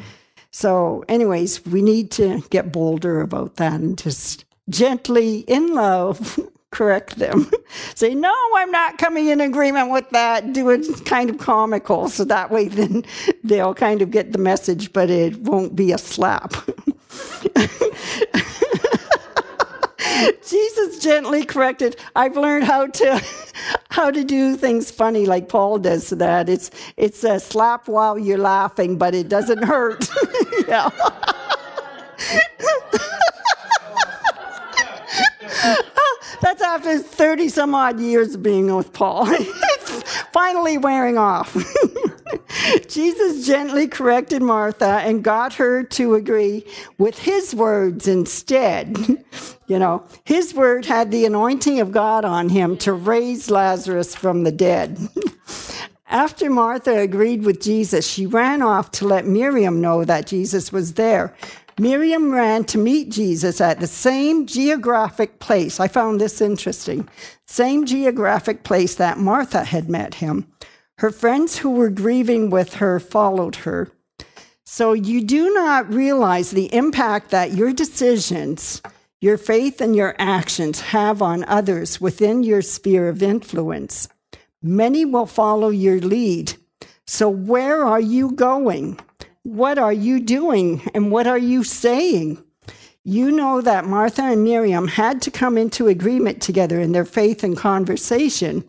So, 0.56 1.04
anyways, 1.10 1.66
we 1.66 1.82
need 1.82 2.12
to 2.12 2.40
get 2.50 2.72
bolder 2.72 3.20
about 3.20 3.58
that 3.58 3.82
and 3.82 3.98
just 3.98 4.46
gently, 4.70 5.40
in 5.50 5.74
love, 5.74 6.40
correct 6.72 7.20
them. 7.20 7.52
Say, 7.96 8.16
no, 8.16 8.34
I'm 8.56 8.72
not 8.72 8.98
coming 8.98 9.28
in 9.28 9.42
agreement 9.42 9.92
with 9.92 10.10
that. 10.12 10.54
Do 10.54 10.70
it 10.70 10.88
kind 11.04 11.30
of 11.30 11.40
comical. 11.40 12.08
So 12.08 12.24
that 12.24 12.52
way, 12.52 12.70
then 12.70 13.04
they'll 13.44 13.74
kind 13.74 14.02
of 14.02 14.12
get 14.12 14.32
the 14.32 14.38
message, 14.38 14.94
but 14.94 15.10
it 15.10 15.38
won't 15.42 15.76
be 15.76 15.92
a 15.92 15.98
slap. 15.98 16.54
Jesus 20.48 21.00
gently 21.00 21.46
corrected. 21.46 21.98
I've 22.16 22.38
learned 22.38 22.66
how 22.66 22.88
to 22.88 23.24
how 23.90 24.12
to 24.12 24.24
do 24.24 24.56
things 24.56 24.92
funny 24.92 25.26
like 25.26 25.50
Paul 25.50 25.80
does 25.80 26.10
that. 26.10 26.50
It's 26.50 26.72
it's 26.98 27.24
a 27.24 27.40
slap 27.40 27.88
while 27.88 28.18
you're 28.18 28.38
laughing, 28.38 28.98
but 28.98 29.16
it 29.16 29.30
doesn't 29.30 29.64
hurt. 29.64 30.10
yeah. 30.68 30.90
That's 36.42 36.62
after 36.62 37.00
30 37.00 37.50
some 37.50 37.74
odd 37.74 38.00
years 38.00 38.36
of 38.36 38.44
being 38.44 38.74
with 38.76 38.94
Paul. 38.94 39.26
it's 39.30 40.04
finally 40.32 40.78
wearing 40.78 41.18
off. 41.18 41.58
Jesus 42.88 43.46
gently 43.48 43.88
corrected 43.88 44.42
Martha 44.42 45.02
and 45.04 45.24
got 45.24 45.54
her 45.56 45.84
to 45.84 46.16
agree 46.16 46.66
with 46.98 47.18
his 47.20 47.56
words 47.56 48.08
instead. 48.08 49.24
You 49.68 49.80
know, 49.80 50.04
his 50.24 50.54
word 50.54 50.86
had 50.86 51.12
the 51.12 51.26
anointing 51.26 51.80
of 51.80 51.92
God 51.92 52.26
on 52.26 52.50
him 52.50 52.78
to 52.78 52.94
raise 52.94 53.50
Lazarus 53.50 54.16
from 54.16 54.44
the 54.44 54.52
dead. 54.52 54.98
After 56.08 56.50
Martha 56.50 57.00
agreed 57.00 57.44
with 57.44 57.62
Jesus, 57.62 58.08
she 58.08 58.26
ran 58.26 58.62
off 58.62 58.92
to 58.92 59.08
let 59.08 59.26
Miriam 59.26 59.82
know 59.82 60.06
that 60.06 60.28
Jesus 60.28 60.72
was 60.72 60.94
there. 60.94 61.36
Miriam 61.80 62.32
ran 62.32 62.64
to 62.66 62.78
meet 62.78 63.10
Jesus 63.10 63.60
at 63.60 63.80
the 63.80 63.88
same 63.88 64.46
geographic 64.46 65.40
place. 65.40 65.80
I 65.80 65.90
found 65.90 66.22
this 66.22 66.40
interesting. 66.40 67.10
Same 67.48 67.86
geographic 67.86 68.64
place 68.64 68.96
that 68.96 69.18
Martha 69.18 69.66
had 69.66 69.90
met 69.90 70.16
him. 70.16 70.48
Her 71.00 71.12
friends 71.12 71.58
who 71.58 71.72
were 71.72 71.90
grieving 71.90 72.50
with 72.50 72.76
her 72.76 73.00
followed 73.00 73.58
her. 73.58 73.90
So 74.64 74.94
you 74.94 75.22
do 75.22 75.54
not 75.54 75.94
realize 75.94 76.52
the 76.52 76.74
impact 76.74 77.32
that 77.32 77.54
your 77.54 77.74
decisions, 77.74 78.82
your 79.26 79.38
faith, 79.38 79.82
and 79.82 79.96
your 79.96 80.16
actions 80.20 80.80
have 80.80 81.20
on 81.20 81.44
others 81.46 82.00
within 82.00 82.44
your 82.44 82.62
sphere 82.62 83.10
of 83.10 83.24
influence. 83.24 84.08
Many 84.62 85.04
will 85.04 85.26
follow 85.26 85.70
your 85.70 86.00
lead. 86.00 86.54
So, 87.08 87.28
where 87.28 87.84
are 87.84 88.00
you 88.00 88.32
going? 88.34 89.00
What 89.42 89.80
are 89.80 89.92
you 89.92 90.20
doing? 90.20 90.88
And 90.94 91.12
what 91.12 91.26
are 91.26 91.40
you 91.40 91.64
saying? 91.64 92.38
You 93.04 93.32
know 93.32 93.62
that 93.62 93.86
Martha 93.86 94.22
and 94.22 94.44
Miriam 94.44 94.88
had 94.88 95.24
to 95.24 95.32
come 95.32 95.58
into 95.58 95.88
agreement 95.88 96.40
together 96.40 96.80
in 96.80 96.92
their 96.92 97.06
faith 97.06 97.44
and 97.44 97.58
conversation 97.58 98.64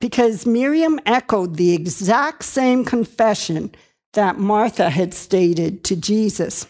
because 0.00 0.44
Miriam 0.44 0.98
echoed 1.06 1.54
the 1.54 1.72
exact 1.72 2.44
same 2.44 2.84
confession 2.84 3.72
that 4.14 4.38
Martha 4.38 4.90
had 4.90 5.14
stated 5.14 5.84
to 5.84 5.94
Jesus 5.94 6.66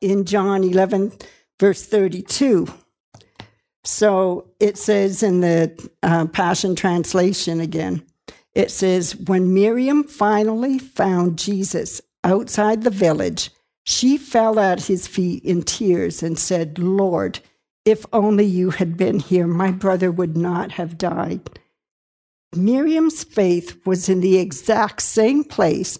in 0.00 0.24
John 0.26 0.62
11, 0.62 1.12
verse 1.60 1.84
32. 1.84 2.66
So 3.84 4.50
it 4.58 4.78
says 4.78 5.22
in 5.22 5.40
the 5.40 5.90
uh, 6.02 6.26
Passion 6.26 6.74
Translation 6.74 7.60
again, 7.60 8.02
it 8.54 8.70
says, 8.70 9.14
When 9.14 9.54
Miriam 9.54 10.02
finally 10.02 10.78
found 10.78 11.38
Jesus 11.38 12.00
outside 12.24 12.82
the 12.82 12.90
village, 12.90 13.50
she 13.84 14.16
fell 14.16 14.58
at 14.58 14.86
his 14.86 15.06
feet 15.06 15.44
in 15.44 15.62
tears 15.62 16.22
and 16.22 16.38
said, 16.38 16.78
Lord, 16.78 17.40
if 17.84 18.04
only 18.12 18.44
you 18.44 18.70
had 18.70 18.96
been 18.96 19.20
here, 19.20 19.46
my 19.46 19.70
brother 19.70 20.10
would 20.10 20.36
not 20.36 20.72
have 20.72 20.98
died. 20.98 21.58
Miriam's 22.54 23.22
faith 23.22 23.80
was 23.86 24.08
in 24.08 24.20
the 24.20 24.38
exact 24.38 25.02
same 25.02 25.44
place, 25.44 25.98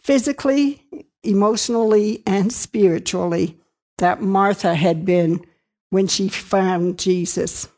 physically, 0.00 0.82
emotionally, 1.22 2.22
and 2.26 2.52
spiritually, 2.52 3.58
that 3.98 4.20
Martha 4.20 4.74
had 4.74 5.04
been 5.04 5.44
when 5.90 6.06
she 6.06 6.28
found 6.28 6.98
Jesus. 6.98 7.68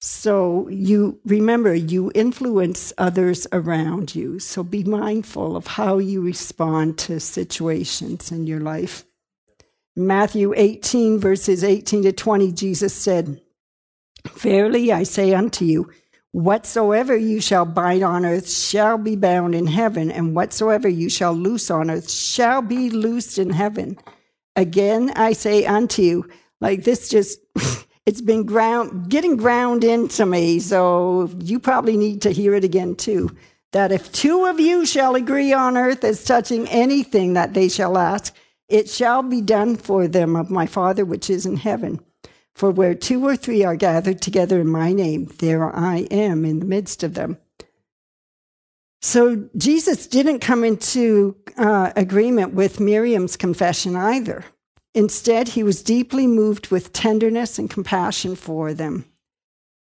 So 0.00 0.68
you 0.68 1.18
remember, 1.24 1.74
you 1.74 2.12
influence 2.14 2.92
others 2.98 3.46
around 3.52 4.14
you. 4.14 4.38
So 4.38 4.62
be 4.62 4.84
mindful 4.84 5.56
of 5.56 5.66
how 5.66 5.96
you 5.96 6.20
respond 6.20 6.98
to 6.98 7.18
situations 7.18 8.30
in 8.30 8.46
your 8.46 8.60
life. 8.60 9.04
Matthew 9.96 10.52
18, 10.54 11.18
verses 11.18 11.64
18 11.64 12.02
to 12.02 12.12
20, 12.12 12.52
Jesus 12.52 12.92
said, 12.92 13.40
Verily 14.34 14.92
I 14.92 15.04
say 15.04 15.32
unto 15.32 15.64
you, 15.64 15.90
whatsoever 16.32 17.16
you 17.16 17.40
shall 17.40 17.64
bind 17.64 18.02
on 18.02 18.26
earth 18.26 18.50
shall 18.50 18.98
be 18.98 19.16
bound 19.16 19.54
in 19.54 19.68
heaven, 19.68 20.10
and 20.10 20.34
whatsoever 20.34 20.88
you 20.88 21.08
shall 21.08 21.32
loose 21.32 21.70
on 21.70 21.90
earth 21.90 22.10
shall 22.10 22.60
be 22.60 22.90
loosed 22.90 23.38
in 23.38 23.50
heaven. 23.50 23.96
Again 24.56 25.12
I 25.16 25.32
say 25.32 25.66
unto 25.66 26.02
you, 26.02 26.28
like 26.60 26.84
this 26.84 27.08
just 27.08 27.40
it's 28.06 28.20
been 28.20 28.44
ground 28.44 29.08
getting 29.08 29.36
ground 29.36 29.84
into 29.84 30.26
me 30.26 30.58
so 30.60 31.30
you 31.40 31.58
probably 31.58 31.96
need 31.96 32.22
to 32.22 32.30
hear 32.30 32.54
it 32.54 32.64
again 32.64 32.94
too 32.94 33.30
that 33.72 33.92
if 33.92 34.12
two 34.12 34.44
of 34.44 34.60
you 34.60 34.86
shall 34.86 35.14
agree 35.14 35.52
on 35.52 35.76
earth 35.76 36.04
as 36.04 36.24
touching 36.24 36.68
anything 36.68 37.32
that 37.34 37.54
they 37.54 37.68
shall 37.68 37.98
ask 37.98 38.34
it 38.68 38.88
shall 38.88 39.22
be 39.22 39.40
done 39.40 39.76
for 39.76 40.08
them 40.08 40.36
of 40.36 40.50
my 40.50 40.66
father 40.66 41.04
which 41.04 41.28
is 41.28 41.44
in 41.44 41.56
heaven. 41.56 42.00
For 42.54 42.70
where 42.70 42.94
two 42.94 43.26
or 43.26 43.36
three 43.36 43.64
are 43.64 43.76
gathered 43.76 44.22
together 44.22 44.60
in 44.60 44.68
my 44.68 44.92
name 44.92 45.30
there 45.38 45.74
i 45.76 46.06
am 46.10 46.44
in 46.44 46.60
the 46.60 46.66
midst 46.66 47.02
of 47.02 47.14
them 47.14 47.36
so 49.04 49.48
jesus 49.56 50.06
didn't 50.06 50.40
come 50.40 50.64
into 50.64 51.36
uh, 51.58 51.92
agreement 51.94 52.54
with 52.54 52.80
miriam's 52.80 53.36
confession 53.36 53.94
either. 53.96 54.44
Instead, 54.94 55.48
he 55.48 55.64
was 55.64 55.82
deeply 55.82 56.26
moved 56.26 56.70
with 56.70 56.92
tenderness 56.92 57.58
and 57.58 57.68
compassion 57.68 58.36
for 58.36 58.72
them. 58.72 59.04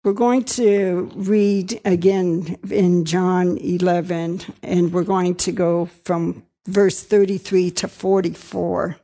We're 0.05 0.12
going 0.12 0.45
to 0.45 1.11
read 1.14 1.81
again 1.85 2.59
in 2.71 3.05
John 3.07 3.57
11, 3.59 4.43
and 4.62 4.93
we're 4.93 5.05
going 5.05 5.35
to 5.37 5.52
go 5.52 5.87
from 6.05 6.43
verse 6.67 7.02
33 7.02 7.71
to 7.71 7.88
44 7.88 8.97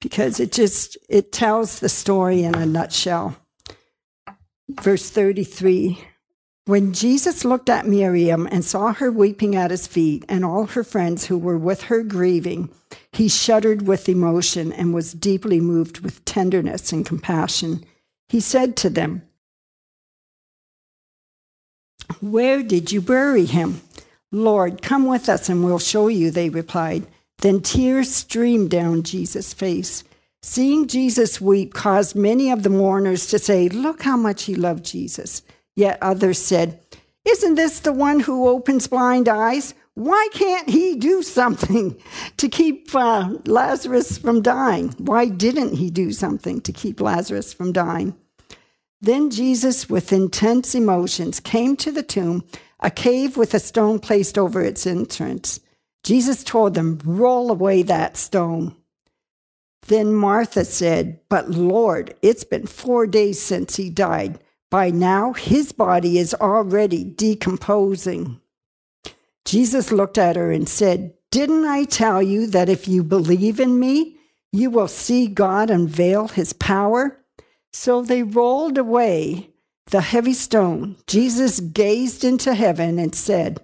because 0.00 0.38
it 0.38 0.52
just 0.52 0.96
it 1.08 1.32
tells 1.32 1.80
the 1.80 1.88
story 1.88 2.44
in 2.44 2.54
a 2.54 2.66
nutshell. 2.66 3.36
Verse 4.68 5.10
33 5.10 5.98
when 6.66 6.92
jesus 6.92 7.44
looked 7.44 7.68
at 7.68 7.86
miriam 7.86 8.48
and 8.50 8.64
saw 8.64 8.92
her 8.92 9.10
weeping 9.10 9.54
at 9.54 9.70
his 9.70 9.86
feet 9.86 10.24
and 10.28 10.44
all 10.44 10.66
her 10.66 10.84
friends 10.84 11.26
who 11.26 11.38
were 11.38 11.58
with 11.58 11.82
her 11.84 12.02
grieving 12.02 12.68
he 13.14 13.28
shuddered 13.28 13.86
with 13.86 14.08
emotion 14.08 14.72
and 14.72 14.92
was 14.92 15.12
deeply 15.12 15.60
moved 15.60 16.00
with 16.00 16.24
tenderness 16.24 16.92
and 16.92 17.06
compassion. 17.06 17.84
He 18.28 18.40
said 18.40 18.76
to 18.78 18.90
them, 18.90 19.22
Where 22.20 22.62
did 22.62 22.90
you 22.90 23.00
bury 23.00 23.44
him? 23.44 23.82
Lord, 24.32 24.82
come 24.82 25.06
with 25.06 25.28
us 25.28 25.48
and 25.48 25.64
we'll 25.64 25.78
show 25.78 26.08
you, 26.08 26.30
they 26.30 26.48
replied. 26.48 27.06
Then 27.38 27.60
tears 27.60 28.12
streamed 28.12 28.70
down 28.70 29.04
Jesus' 29.04 29.54
face. 29.54 30.02
Seeing 30.42 30.88
Jesus 30.88 31.40
weep 31.40 31.72
caused 31.72 32.16
many 32.16 32.50
of 32.50 32.64
the 32.64 32.70
mourners 32.70 33.28
to 33.28 33.38
say, 33.38 33.68
Look 33.68 34.02
how 34.02 34.16
much 34.16 34.42
he 34.44 34.54
loved 34.54 34.84
Jesus. 34.84 35.42
Yet 35.76 35.98
others 36.00 36.38
said, 36.38 36.80
Isn't 37.24 37.56
this 37.56 37.80
the 37.80 37.92
one 37.92 38.20
who 38.20 38.48
opens 38.48 38.86
blind 38.86 39.28
eyes? 39.28 39.74
why 39.94 40.28
can't 40.32 40.68
he 40.68 40.96
do 40.96 41.22
something 41.22 41.96
to 42.36 42.48
keep 42.48 42.94
uh, 42.94 43.30
Lazarus 43.46 44.18
from 44.18 44.42
dying? 44.42 44.94
Why 44.98 45.26
didn't 45.26 45.76
he 45.76 45.90
do 45.90 46.12
something 46.12 46.60
to 46.62 46.72
keep 46.72 47.00
Lazarus 47.00 47.52
from 47.52 47.72
dying? 47.72 48.16
Then 49.00 49.30
Jesus, 49.30 49.88
with 49.88 50.12
intense 50.12 50.74
emotions, 50.74 51.38
came 51.38 51.76
to 51.76 51.92
the 51.92 52.02
tomb, 52.02 52.44
a 52.80 52.90
cave 52.90 53.36
with 53.36 53.54
a 53.54 53.60
stone 53.60 53.98
placed 53.98 54.38
over 54.38 54.62
its 54.62 54.86
entrance. 54.86 55.60
Jesus 56.02 56.42
told 56.42 56.74
them, 56.74 56.98
Roll 57.04 57.50
away 57.50 57.82
that 57.82 58.16
stone. 58.16 58.74
Then 59.86 60.14
Martha 60.14 60.64
said, 60.64 61.20
But 61.28 61.50
Lord, 61.50 62.14
it's 62.22 62.44
been 62.44 62.66
four 62.66 63.06
days 63.06 63.40
since 63.40 63.76
he 63.76 63.90
died. 63.90 64.40
By 64.74 64.90
now, 64.90 65.34
his 65.34 65.70
body 65.70 66.18
is 66.18 66.34
already 66.34 67.04
decomposing. 67.04 68.40
Jesus 69.44 69.92
looked 69.92 70.18
at 70.18 70.34
her 70.34 70.50
and 70.50 70.68
said, 70.68 71.14
Didn't 71.30 71.64
I 71.64 71.84
tell 71.84 72.20
you 72.20 72.48
that 72.48 72.68
if 72.68 72.88
you 72.88 73.04
believe 73.04 73.60
in 73.60 73.78
me, 73.78 74.16
you 74.50 74.70
will 74.70 74.88
see 74.88 75.28
God 75.28 75.70
unveil 75.70 76.26
his 76.26 76.52
power? 76.52 77.24
So 77.72 78.02
they 78.02 78.24
rolled 78.24 78.76
away 78.76 79.50
the 79.92 80.00
heavy 80.00 80.34
stone. 80.34 80.96
Jesus 81.06 81.60
gazed 81.60 82.24
into 82.24 82.52
heaven 82.52 82.98
and 82.98 83.14
said, 83.14 83.60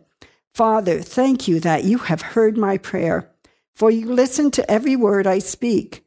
Father, 0.54 1.00
thank 1.00 1.48
you 1.48 1.58
that 1.58 1.82
you 1.82 1.98
have 1.98 2.22
heard 2.22 2.56
my 2.56 2.78
prayer, 2.78 3.28
for 3.74 3.90
you 3.90 4.06
listen 4.06 4.52
to 4.52 4.70
every 4.70 4.94
word 4.94 5.26
I 5.26 5.40
speak. 5.40 6.04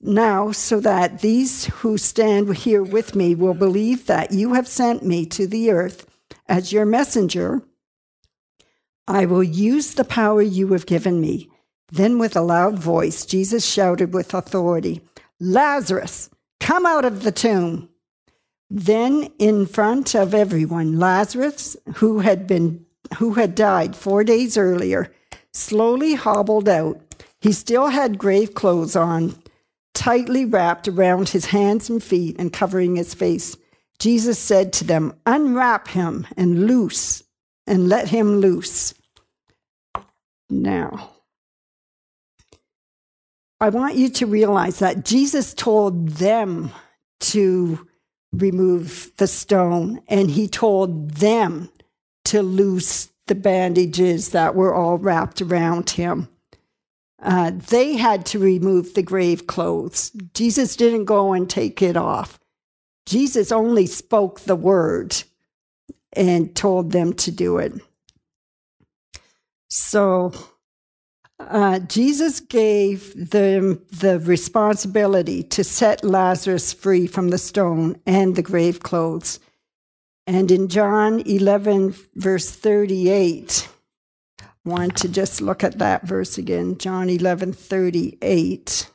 Now, 0.00 0.52
so 0.52 0.80
that 0.80 1.20
these 1.20 1.66
who 1.66 1.98
stand 1.98 2.56
here 2.56 2.82
with 2.82 3.14
me 3.14 3.34
will 3.34 3.54
believe 3.54 4.06
that 4.06 4.32
you 4.32 4.54
have 4.54 4.68
sent 4.68 5.04
me 5.04 5.26
to 5.26 5.46
the 5.46 5.70
earth 5.70 6.06
as 6.48 6.72
your 6.72 6.84
messenger 6.84 7.62
I 9.06 9.26
will 9.26 9.42
use 9.42 9.94
the 9.94 10.04
power 10.04 10.40
you 10.40 10.68
have 10.68 10.86
given 10.86 11.20
me. 11.20 11.50
Then, 11.92 12.18
with 12.18 12.36
a 12.36 12.40
loud 12.40 12.78
voice, 12.78 13.26
Jesus 13.26 13.64
shouted 13.64 14.14
with 14.14 14.32
authority, 14.32 15.02
Lazarus, 15.38 16.30
come 16.58 16.86
out 16.86 17.04
of 17.04 17.22
the 17.22 17.32
tomb. 17.32 17.90
Then, 18.70 19.28
in 19.38 19.66
front 19.66 20.14
of 20.14 20.34
everyone, 20.34 20.98
Lazarus, 20.98 21.76
who 21.96 22.20
had 22.20 22.46
been 22.46 22.86
who 23.18 23.34
had 23.34 23.54
died 23.54 23.94
four 23.94 24.24
days 24.24 24.56
earlier, 24.56 25.12
slowly 25.52 26.14
hobbled 26.14 26.68
out. 26.68 26.98
He 27.38 27.52
still 27.52 27.88
had 27.88 28.16
grave 28.16 28.54
clothes 28.54 28.96
on, 28.96 29.36
tightly 29.94 30.44
wrapped 30.44 30.88
around 30.88 31.30
his 31.30 31.46
hands 31.46 31.88
and 31.88 32.02
feet 32.02 32.36
and 32.38 32.52
covering 32.52 32.96
his 32.96 33.14
face. 33.14 33.56
Jesus 33.98 34.38
said 34.38 34.72
to 34.74 34.84
them, 34.84 35.14
Unwrap 35.24 35.88
him 35.88 36.26
and 36.36 36.66
loose 36.66 37.22
and 37.66 37.88
let 37.88 38.08
him 38.08 38.36
loose. 38.36 38.94
Now, 40.50 41.10
I 43.60 43.70
want 43.70 43.96
you 43.96 44.10
to 44.10 44.26
realize 44.26 44.80
that 44.80 45.04
Jesus 45.04 45.54
told 45.54 46.08
them 46.08 46.70
to 47.20 47.86
remove 48.32 49.10
the 49.16 49.26
stone, 49.26 50.02
and 50.08 50.30
he 50.30 50.48
told 50.48 51.12
them 51.12 51.70
to 52.26 52.42
loose 52.42 53.08
the 53.26 53.34
bandages 53.34 54.30
that 54.30 54.54
were 54.54 54.74
all 54.74 54.98
wrapped 54.98 55.40
around 55.40 55.90
him. 55.90 56.28
Uh, 57.24 57.52
they 57.70 57.96
had 57.96 58.26
to 58.26 58.38
remove 58.38 58.92
the 58.92 59.02
grave 59.02 59.46
clothes. 59.46 60.10
Jesus 60.34 60.76
didn't 60.76 61.06
go 61.06 61.32
and 61.32 61.48
take 61.48 61.80
it 61.80 61.96
off. 61.96 62.38
Jesus 63.06 63.50
only 63.50 63.86
spoke 63.86 64.40
the 64.40 64.56
word 64.56 65.16
and 66.12 66.54
told 66.54 66.92
them 66.92 67.14
to 67.14 67.30
do 67.30 67.56
it. 67.56 67.72
So 69.68 70.32
uh, 71.40 71.80
Jesus 71.80 72.40
gave 72.40 73.30
them 73.30 73.82
the 73.90 74.20
responsibility 74.20 75.42
to 75.44 75.64
set 75.64 76.04
Lazarus 76.04 76.72
free 76.72 77.06
from 77.06 77.28
the 77.28 77.38
stone 77.38 77.96
and 78.06 78.36
the 78.36 78.42
grave 78.42 78.80
clothes. 78.80 79.40
And 80.26 80.50
in 80.50 80.68
John 80.68 81.20
11, 81.20 81.94
verse 82.14 82.50
38, 82.50 83.68
I 83.68 83.73
want 84.64 84.96
to 84.96 85.08
just 85.08 85.40
look 85.40 85.62
at 85.62 85.78
that 85.78 86.06
verse 86.06 86.38
again. 86.38 86.78
John 86.78 87.10
11, 87.10 87.52
38. 87.52 88.90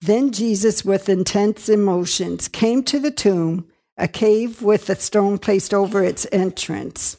Then 0.00 0.30
Jesus, 0.30 0.84
with 0.84 1.08
intense 1.08 1.68
emotions, 1.68 2.48
came 2.48 2.82
to 2.84 2.98
the 2.98 3.10
tomb 3.10 3.66
a 3.98 4.06
cave 4.06 4.60
with 4.60 4.90
a 4.90 4.94
stone 4.94 5.38
placed 5.38 5.72
over 5.72 6.04
its 6.04 6.26
entrance. 6.30 7.16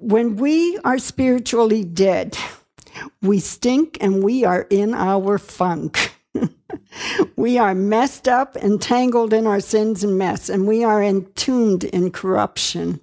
When 0.00 0.34
we 0.36 0.78
are 0.78 0.98
spiritually 0.98 1.84
dead, 1.84 2.36
we 3.22 3.38
stink 3.38 3.98
and 4.00 4.24
we 4.24 4.44
are 4.44 4.66
in 4.68 4.94
our 4.94 5.38
funk. 5.38 6.12
we 7.36 7.56
are 7.56 7.74
messed 7.74 8.26
up 8.26 8.56
and 8.56 8.82
tangled 8.82 9.32
in 9.32 9.46
our 9.46 9.60
sins 9.60 10.02
and 10.02 10.18
mess, 10.18 10.48
and 10.48 10.66
we 10.66 10.82
are 10.82 11.02
entombed 11.02 11.84
in 11.84 12.10
corruption 12.10 13.00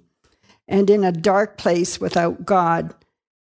and 0.68 0.90
in 0.90 1.04
a 1.04 1.12
dark 1.12 1.58
place 1.58 2.00
without 2.00 2.44
God. 2.44 2.94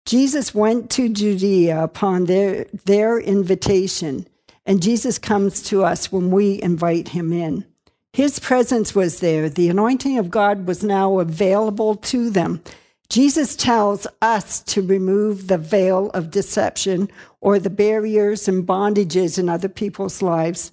Jesus 0.06 0.56
went 0.56 0.89
to 0.91 1.10
Judea 1.10 1.84
upon 1.84 2.26
their, 2.26 2.65
their 2.86 3.19
invitation, 3.19 4.28
and 4.65 4.82
Jesus 4.82 5.17
comes 5.17 5.62
to 5.63 5.84
us 5.84 6.12
when 6.12 6.32
we 6.32 6.62
invite 6.62 7.10
him 7.10 7.32
in. 7.34 7.65
His 8.13 8.39
presence 8.39 8.93
was 8.93 9.19
there. 9.19 9.50
The 9.50 9.69
anointing 9.69 10.17
of 10.17 10.30
God 10.30 10.67
was 10.67 10.84
now 10.84 11.19
available 11.19 11.95
to 11.95 12.30
them. 12.30 12.62
Jesus 13.10 13.56
tells 13.56 14.08
us 14.21 14.62
to 14.63 14.82
remove 14.82 15.47
the 15.47 15.58
veil 15.58 16.10
of 16.12 16.32
deception 16.32 17.10
or 17.39 17.60
the 17.60 17.69
barriers 17.69 18.47
and 18.47 18.65
bondages 18.65 19.38
in 19.38 19.50
other 19.50 19.69
people's 19.69 20.21
lives. 20.21 20.71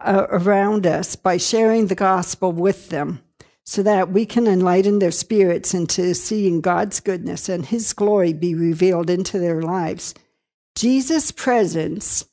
uh, 0.00 0.26
around 0.30 0.86
us 0.86 1.16
by 1.16 1.36
sharing 1.36 1.86
the 1.86 1.94
gospel 1.94 2.52
with 2.52 2.90
them 2.90 3.22
so 3.66 3.82
that 3.82 4.12
we 4.12 4.24
can 4.24 4.46
enlighten 4.46 5.00
their 5.00 5.10
spirits 5.10 5.74
into 5.74 6.14
seeing 6.14 6.60
God's 6.60 7.00
goodness 7.00 7.48
and 7.48 7.66
His 7.66 7.92
glory 7.92 8.32
be 8.32 8.54
revealed 8.54 9.10
into 9.10 9.40
their 9.40 9.60
lives. 9.60 10.14
Jesus' 10.76 11.32
presence, 11.32 12.24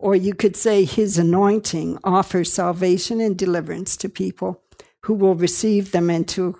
or 0.00 0.16
you 0.16 0.34
could 0.34 0.56
say 0.56 0.84
His 0.84 1.16
anointing, 1.16 1.98
offers 2.02 2.52
salvation 2.52 3.20
and 3.20 3.38
deliverance 3.38 3.96
to 3.98 4.08
people 4.08 4.60
who 5.04 5.14
will 5.14 5.36
receive 5.36 5.92
them 5.92 6.10
into 6.10 6.58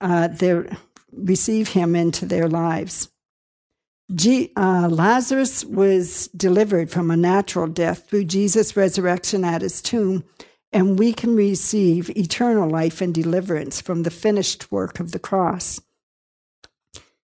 uh, 0.00 0.28
their 0.28 0.76
receive 1.10 1.68
Him 1.68 1.96
into 1.96 2.26
their 2.26 2.48
lives. 2.48 3.08
G, 4.14 4.52
uh, 4.56 4.88
Lazarus 4.90 5.64
was 5.64 6.28
delivered 6.28 6.90
from 6.90 7.10
a 7.10 7.16
natural 7.16 7.66
death 7.66 8.08
through 8.08 8.24
Jesus' 8.24 8.76
resurrection 8.76 9.42
at 9.42 9.62
his 9.62 9.82
tomb 9.82 10.22
and 10.72 10.98
we 10.98 11.12
can 11.12 11.36
receive 11.36 12.10
eternal 12.10 12.68
life 12.68 13.00
and 13.00 13.14
deliverance 13.14 13.80
from 13.80 14.02
the 14.02 14.10
finished 14.10 14.70
work 14.70 15.00
of 15.00 15.12
the 15.12 15.18
cross. 15.18 15.80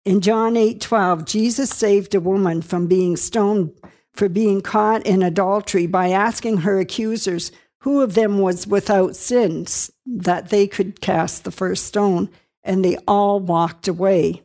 In 0.04 0.22
John 0.22 0.56
8:12, 0.56 1.26
Jesus 1.26 1.70
saved 1.70 2.14
a 2.14 2.20
woman 2.20 2.62
from 2.62 2.88
being 2.88 3.18
stoned 3.18 3.72
for 4.14 4.30
being 4.30 4.62
caught 4.62 5.06
in 5.06 5.22
adultery 5.22 5.88
by 5.88 6.10
asking 6.10 6.58
her 6.58 6.80
accusers 6.80 7.52
who 7.80 8.02
of 8.02 8.16
them 8.16 8.40
was 8.40 8.66
without 8.66 9.16
sins 9.16 9.92
that 10.06 10.50
they 10.50 10.68
could 10.68 11.02
cast 11.02 11.44
the 11.44 11.52
first 11.52 11.86
stone, 11.86 12.30
and 12.64 12.84
they 12.84 12.98
all 13.08 13.40
walked 13.40 13.88
away. 13.88 14.42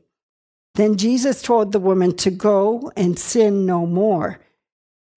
Then 0.74 0.96
Jesus 0.96 1.40
told 1.40 1.72
the 1.72 1.80
woman 1.80 2.14
to 2.16 2.30
go 2.30 2.92
and 2.96 3.18
sin 3.18 3.64
no 3.64 3.86
more. 3.86 4.40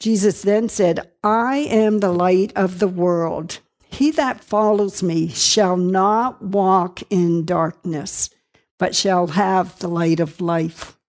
Jesus 0.03 0.41
then 0.41 0.67
said, 0.67 1.09
I 1.23 1.59
am 1.59 2.01
the 2.01 2.11
light 2.11 2.51
of 2.57 2.79
the 2.79 2.89
world. 2.89 3.59
He 3.85 4.11
that 4.11 4.43
follows 4.43 5.01
me 5.01 5.29
shall 5.29 5.77
not 5.77 6.41
walk 6.41 7.03
in 7.09 7.45
darkness, 7.45 8.29
but 8.77 8.97
shall 8.97 9.27
have 9.27 9.79
the 9.79 9.87
light 9.87 10.19
of 10.19 10.41
life. 10.41 10.99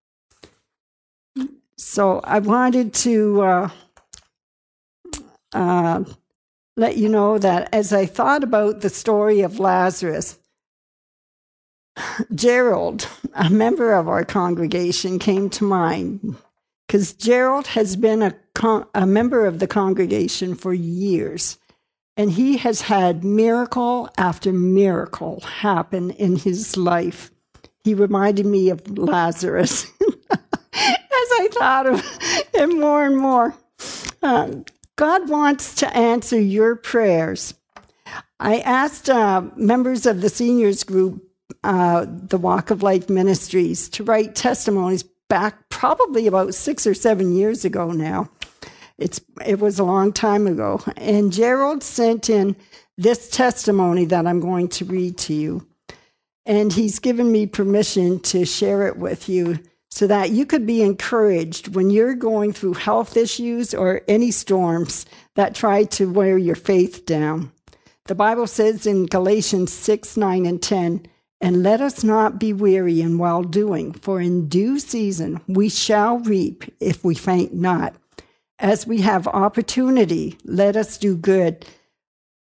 So 1.77 2.21
I 2.23 2.39
wanted 2.39 2.93
to 2.93 3.41
uh, 3.41 3.69
uh, 5.51 6.05
let 6.77 6.95
you 6.95 7.09
know 7.09 7.37
that 7.37 7.67
as 7.73 7.91
I 7.91 8.05
thought 8.05 8.45
about 8.45 8.79
the 8.79 8.89
story 8.89 9.41
of 9.41 9.59
Lazarus, 9.59 10.39
Gerald, 12.33 13.09
a 13.33 13.49
member 13.49 13.91
of 13.91 14.07
our 14.07 14.23
congregation, 14.23 15.19
came 15.19 15.49
to 15.49 15.65
mind 15.65 16.37
because 16.87 17.13
Gerald 17.13 17.67
has 17.67 17.95
been 17.95 18.21
a, 18.21 18.35
con- 18.53 18.87
a 18.93 19.05
member 19.05 19.45
of 19.45 19.59
the 19.59 19.67
congregation 19.67 20.55
for 20.55 20.73
years. 20.73 21.57
And 22.17 22.31
he 22.31 22.57
has 22.57 22.81
had 22.81 23.23
miracle 23.25 24.09
after 24.17 24.53
miracle 24.53 25.41
happen 25.41 26.11
in 26.11 26.37
his 26.37 26.77
life. 26.77 27.31
He 27.83 27.93
reminded 27.93 28.45
me 28.45 28.69
of 28.69 28.97
Lazarus 28.97 29.85
as 30.31 30.39
I 30.73 31.49
thought 31.51 31.87
of 31.87 32.01
him 32.53 32.79
more 32.79 33.05
and 33.05 33.17
more. 33.17 33.55
Uh, 34.23 34.51
God 34.95 35.29
wants 35.29 35.75
to 35.75 35.95
answer 35.95 36.39
your 36.39 36.75
prayers. 36.75 37.53
I 38.39 38.59
asked 38.59 39.09
uh, 39.09 39.43
members 39.55 40.05
of 40.05 40.21
the 40.21 40.29
seniors 40.29 40.83
group, 40.83 41.21
uh, 41.63 42.05
the 42.07 42.37
Walk 42.37 42.71
of 42.71 42.81
Life 42.81 43.09
Ministries, 43.09 43.89
to 43.89 44.03
write 44.03 44.35
testimonies 44.35 45.03
back 45.27 45.69
probably 45.69 46.27
about 46.27 46.53
six 46.53 46.85
or 46.85 46.93
seven 46.93 47.35
years 47.35 47.65
ago 47.65 47.91
now. 47.91 48.29
It's 48.97 49.19
it 49.45 49.59
was 49.59 49.79
a 49.79 49.83
long 49.83 50.13
time 50.13 50.47
ago. 50.47 50.81
And 50.95 51.33
Gerald 51.33 51.83
sent 51.83 52.29
in 52.29 52.55
this 52.97 53.29
testimony 53.29 54.05
that 54.05 54.25
I'm 54.25 54.39
going 54.39 54.69
to 54.69 54.85
read 54.85 55.17
to 55.19 55.33
you. 55.33 55.67
And 56.45 56.71
he's 56.71 56.99
given 56.99 57.31
me 57.31 57.47
permission 57.47 58.19
to 58.21 58.45
share 58.45 58.87
it 58.87 58.97
with 58.97 59.27
you 59.27 59.59
so 59.89 60.07
that 60.07 60.31
you 60.31 60.45
could 60.45 60.65
be 60.65 60.81
encouraged 60.81 61.73
when 61.73 61.89
you're 61.89 62.15
going 62.15 62.53
through 62.53 62.73
health 62.73 63.17
issues 63.17 63.73
or 63.73 64.01
any 64.07 64.29
storms 64.29 65.05
that 65.35 65.55
try 65.55 65.85
to 65.85 66.11
wear 66.11 66.37
your 66.37 66.55
faith 66.55 67.05
down. 67.05 67.51
The 68.05 68.15
Bible 68.15 68.45
says 68.45 68.85
in 68.85 69.07
Galatians 69.07 69.73
6, 69.73 70.17
9, 70.17 70.45
and 70.45 70.61
10, 70.61 71.07
and 71.45 71.61
let 71.61 71.79
us 71.79 72.03
not 72.03 72.39
be 72.39 72.51
weary 72.53 73.01
in 73.01 73.19
well 73.19 73.43
doing, 73.43 73.93
for 73.93 74.19
in 74.19 74.49
due 74.49 74.79
season 74.79 75.39
we 75.47 75.69
shall 75.69 76.17
reap 76.17 76.63
if 76.79 77.03
we 77.03 77.13
faint 77.13 77.53
not. 77.53 77.95
As 78.57 78.87
we 78.87 79.01
have 79.01 79.27
opportunity, 79.27 80.39
let 80.43 80.75
us 80.75 80.97
do 80.97 81.15
good 81.15 81.63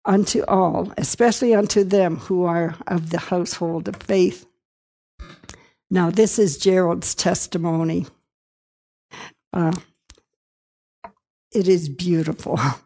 unto 0.05 0.45
all, 0.45 0.93
especially 0.97 1.53
unto 1.53 1.83
them 1.83 2.19
who 2.19 2.45
are 2.45 2.77
of 2.87 3.11
the 3.11 3.19
household 3.19 3.89
of 3.89 3.97
faith. 3.97 4.47
Now, 5.91 6.11
this 6.11 6.39
is 6.39 6.57
Gerald's 6.57 7.17
testimony. 7.17 8.07
Uh, 9.53 9.73
it 11.51 11.67
is 11.67 11.89
beautiful. 11.89 12.61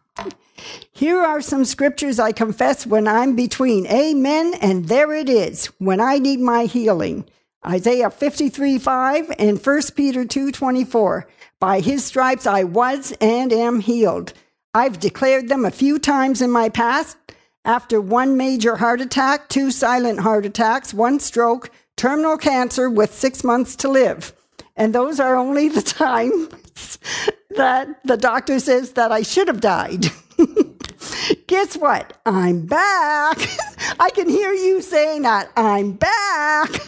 Here 0.91 1.19
are 1.19 1.41
some 1.41 1.65
scriptures 1.65 2.19
I 2.19 2.31
confess 2.31 2.85
when 2.85 3.07
I'm 3.07 3.35
between 3.35 3.87
amen 3.87 4.53
and 4.61 4.87
there 4.87 5.13
it 5.13 5.29
is, 5.29 5.67
when 5.77 5.99
I 5.99 6.19
need 6.19 6.39
my 6.39 6.65
healing. 6.65 7.25
Isaiah 7.65 8.09
53 8.09 8.79
5 8.79 9.33
and 9.39 9.63
1 9.63 9.81
Peter 9.95 10.25
2 10.25 10.51
24. 10.51 11.27
By 11.59 11.79
his 11.79 12.05
stripes 12.05 12.47
I 12.47 12.63
was 12.63 13.13
and 13.19 13.51
am 13.51 13.79
healed. 13.79 14.33
I've 14.73 14.99
declared 14.99 15.49
them 15.49 15.65
a 15.65 15.71
few 15.71 15.99
times 15.99 16.41
in 16.41 16.51
my 16.51 16.69
past. 16.69 17.17
After 17.65 17.99
one 17.99 18.37
major 18.37 18.77
heart 18.77 19.01
attack, 19.01 19.49
two 19.49 19.71
silent 19.71 20.19
heart 20.21 20.45
attacks, 20.45 20.93
one 20.93 21.19
stroke, 21.19 21.69
terminal 21.97 22.37
cancer 22.37 22.89
with 22.89 23.13
six 23.13 23.43
months 23.43 23.75
to 23.77 23.89
live. 23.89 24.33
And 24.75 24.95
those 24.95 25.19
are 25.19 25.35
only 25.35 25.67
the 25.67 25.81
times 25.99 26.99
that 27.55 27.99
the 28.05 28.17
doctor 28.17 28.59
says 28.59 28.93
that 28.93 29.11
I 29.11 29.23
should 29.23 29.47
have 29.47 29.61
died. 29.61 30.05
Guess 31.47 31.77
what? 31.77 32.13
I'm 32.25 32.65
back. 32.65 33.37
I 33.99 34.09
can 34.13 34.29
hear 34.29 34.53
you 34.53 34.81
saying 34.81 35.23
that. 35.23 35.51
I'm 35.55 35.93
back. 35.93 36.69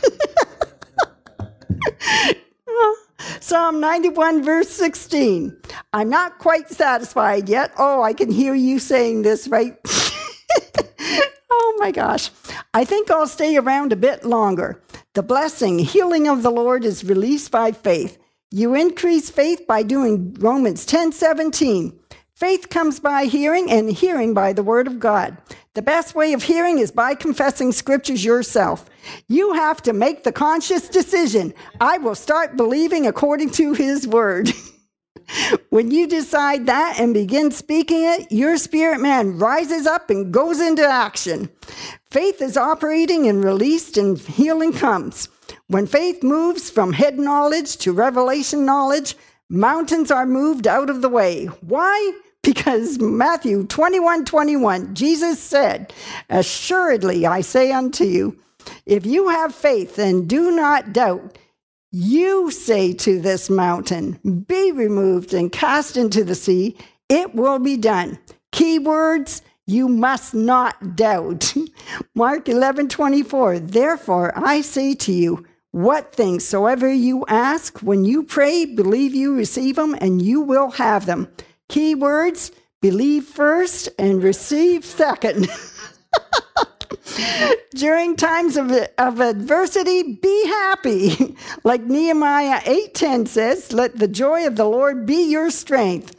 Psalm 3.40 3.80
91, 3.80 4.44
verse 4.44 4.70
16. 4.70 5.56
I'm 5.94 6.10
not 6.10 6.40
quite 6.40 6.70
satisfied 6.70 7.50
yet. 7.50 7.72
Oh, 7.78 8.04
I 8.04 8.14
can 8.14 8.32
hear 8.32 8.54
you 8.54 8.80
saying 8.80 9.24
this, 9.24 9.48
right? 9.48 9.78
oh 11.50 11.78
my 11.80 11.92
gosh. 11.92 12.30
I 12.74 12.86
think 12.86 13.10
I'll 13.10 13.28
stay 13.28 13.58
around 13.58 13.92
a 13.92 13.98
bit 13.98 14.24
longer. 14.24 14.82
The 15.16 15.24
blessing, 15.24 15.80
healing 15.80 16.28
of 16.28 16.44
the 16.44 16.52
Lord 16.52 16.86
is 16.86 17.04
released 17.04 17.52
by 17.52 17.72
faith. 17.72 18.18
You 18.52 18.76
increase 18.76 19.30
faith 19.30 19.66
by 19.68 19.84
doing 19.84 20.34
Romans 20.36 20.86
10 20.86 21.12
17. 21.12 21.99
Faith 22.40 22.70
comes 22.70 23.02
by 23.02 23.26
hearing, 23.26 23.70
and 23.70 23.92
hearing 23.92 24.34
by 24.34 24.54
the 24.54 24.64
word 24.64 24.88
of 24.88 24.98
God. 24.98 25.36
The 25.74 25.82
best 25.82 26.16
way 26.16 26.32
of 26.32 26.44
hearing 26.44 26.80
is 26.80 26.90
by 26.90 27.14
confessing 27.14 27.74
scriptures 27.74 28.24
yourself. 28.24 28.90
You 29.28 29.52
have 29.56 29.82
to 29.82 29.92
make 29.92 30.24
the 30.24 30.32
conscious 30.32 30.88
decision. 30.88 31.54
I 31.82 31.98
will 31.98 32.16
start 32.16 32.56
believing 32.56 33.06
according 33.06 33.50
to 33.52 33.74
his 33.74 34.08
word. 34.08 34.54
when 35.70 35.92
you 35.92 36.08
decide 36.08 36.68
that 36.68 36.98
and 36.98 37.14
begin 37.14 37.52
speaking 37.52 38.06
it, 38.06 38.32
your 38.32 38.56
spirit 38.56 39.02
man 39.02 39.38
rises 39.38 39.86
up 39.86 40.10
and 40.10 40.34
goes 40.34 40.62
into 40.62 40.88
action. 40.88 41.50
Faith 42.10 42.42
is 42.42 42.56
operating 42.56 43.28
and 43.28 43.44
released, 43.44 43.98
and 43.98 44.18
healing 44.18 44.72
comes. 44.72 45.28
When 45.68 45.88
faith 45.88 46.24
moves 46.24 46.70
from 46.70 46.94
head 46.94 47.20
knowledge 47.20 47.76
to 47.80 47.92
revelation 47.92 48.66
knowledge, 48.66 49.18
mountains 49.50 50.10
are 50.10 50.26
moved 50.26 50.68
out 50.68 50.90
of 50.90 51.02
the 51.02 51.10
way. 51.10 51.48
Why? 51.60 52.14
Because 52.44 53.00
Matthew 53.00 53.66
21 53.66 54.26
21, 54.26 54.96
Jesus 54.96 55.40
said, 55.40 55.94
Assuredly 56.30 57.26
I 57.26 57.42
say 57.42 57.72
unto 57.72 58.06
you, 58.06 58.40
if 58.86 59.06
you 59.06 59.28
have 59.28 59.54
faith 59.54 60.00
and 60.00 60.28
do 60.28 60.52
not 60.52 60.94
doubt, 60.94 61.38
you 61.92 62.50
say 62.50 62.94
to 62.94 63.20
this 63.20 63.50
mountain, 63.50 64.20
Be 64.48 64.72
removed 64.72 65.34
and 65.34 65.52
cast 65.52 65.98
into 65.98 66.24
the 66.24 66.36
sea, 66.36 66.78
it 67.10 67.36
will 67.36 67.60
be 67.60 67.76
done. 67.76 68.18
Key 68.52 68.80
words, 68.80 69.42
you 69.66 69.90
must 69.90 70.34
not 70.34 70.96
doubt. 70.96 71.54
Mark 72.16 72.48
11 72.48 72.88
24, 72.88 73.60
therefore 73.60 74.32
I 74.36 74.62
say 74.62 74.96
to 74.96 75.12
you, 75.12 75.46
what 75.72 76.16
things 76.16 76.46
soever 76.46 76.92
you 76.92 77.26
ask, 77.28 77.80
when 77.84 78.04
you 78.04 78.24
pray, 78.24 78.66
believe 78.66 79.14
you 79.14 79.36
receive 79.36 79.76
them, 79.76 79.96
and 80.02 80.20
you 80.20 80.42
will 80.42 80.72
have 80.72 81.06
them. 81.06 81.28
Keywords 81.70 82.52
believe 82.82 83.26
first 83.26 83.90
and 83.98 84.22
receive 84.24 84.84
second. 84.84 85.48
During 87.72 88.16
times 88.16 88.58
of, 88.58 88.72
of 88.98 89.20
adversity, 89.20 90.14
be 90.14 90.48
happy. 90.48 91.36
like 91.64 91.84
Nehemiah 91.84 92.62
8:10 92.62 93.28
says, 93.28 93.72
let 93.72 93.98
the 93.98 94.08
joy 94.08 94.48
of 94.48 94.56
the 94.56 94.66
Lord 94.66 95.06
be 95.06 95.30
your 95.30 95.52
strength. 95.52 96.16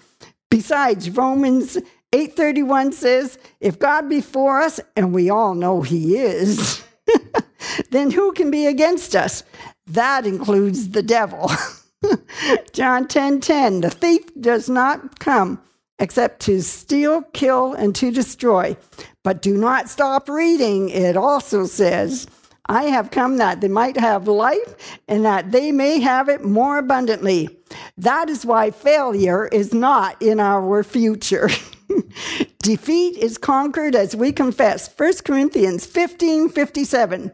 Besides, 0.51 1.11
Romans 1.11 1.77
831 2.13 2.93
says, 2.93 3.39
If 3.61 3.79
God 3.79 4.09
be 4.09 4.21
for 4.21 4.61
us, 4.61 4.81
and 4.97 5.15
we 5.15 5.31
all 5.31 5.55
know 5.55 5.83
He 5.83 6.17
is, 6.17 6.83
then 7.91 8.11
who 8.11 8.33
can 8.33 8.51
be 8.51 8.67
against 8.67 9.15
us? 9.15 9.45
That 9.87 10.27
includes 10.27 10.91
the 10.91 11.03
devil. 11.03 11.51
John 12.73 13.09
10 13.09 13.41
10, 13.41 13.81
the 13.83 13.91
thief 13.91 14.23
does 14.41 14.69
not 14.69 15.19
come 15.19 15.61
except 15.99 16.41
to 16.41 16.63
steal, 16.63 17.23
kill, 17.35 17.75
and 17.75 17.95
to 17.95 18.11
destroy. 18.11 18.77
But 19.23 19.43
do 19.43 19.57
not 19.57 19.89
stop 19.89 20.29
reading. 20.29 20.89
It 20.89 21.17
also 21.17 21.67
says, 21.67 22.27
I 22.67 22.85
have 22.85 23.11
come 23.11 23.37
that 23.37 23.61
they 23.61 23.69
might 23.69 23.99
have 23.99 24.29
life 24.29 24.99
and 25.09 25.25
that 25.25 25.53
they 25.53 25.73
may 25.73 26.01
have 26.01 26.29
it 26.29 26.45
more 26.45 26.79
abundantly. 26.79 27.49
That 27.99 28.31
is 28.31 28.47
why 28.47 28.71
failure 28.71 29.47
is 29.49 29.75
not 29.75 30.21
in 30.23 30.41
our 30.41 30.83
future. 30.83 31.51
Defeat 32.63 33.17
is 33.17 33.39
conquered 33.39 33.95
as 33.95 34.15
we 34.15 34.33
confess. 34.33 34.89
1 34.97 35.13
Corinthians 35.25 35.85
15 35.85 36.49
57. 36.49 37.33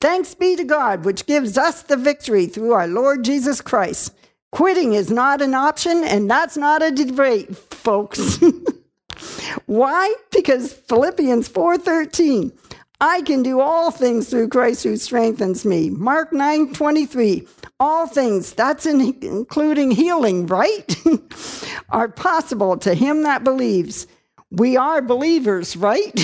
Thanks 0.00 0.34
be 0.34 0.54
to 0.54 0.62
God, 0.62 1.04
which 1.04 1.26
gives 1.26 1.58
us 1.58 1.82
the 1.82 1.96
victory 1.96 2.46
through 2.46 2.72
our 2.72 2.86
Lord 2.86 3.24
Jesus 3.24 3.60
Christ. 3.60 4.14
Quitting 4.52 4.92
is 4.92 5.10
not 5.10 5.42
an 5.42 5.54
option, 5.54 6.04
and 6.04 6.30
that's 6.30 6.56
not 6.56 6.84
a 6.84 6.92
debate, 6.92 7.56
folks. 7.56 8.38
Why? 9.66 10.14
Because 10.30 10.72
Philippians 10.72 11.48
4:13, 11.48 12.52
I 13.00 13.22
can 13.22 13.42
do 13.42 13.60
all 13.60 13.90
things 13.90 14.30
through 14.30 14.48
Christ 14.48 14.84
who 14.84 14.96
strengthens 14.96 15.64
me. 15.64 15.90
Mark 15.90 16.30
9:23, 16.30 17.48
all 17.80 18.06
things, 18.06 18.52
that's 18.52 18.86
in, 18.86 19.00
including 19.20 19.90
healing, 19.90 20.46
right? 20.46 20.96
are 21.90 22.08
possible 22.08 22.76
to 22.78 22.94
him 22.94 23.24
that 23.24 23.42
believes. 23.42 24.06
We 24.50 24.76
are 24.76 25.02
believers, 25.02 25.76
right? 25.76 26.18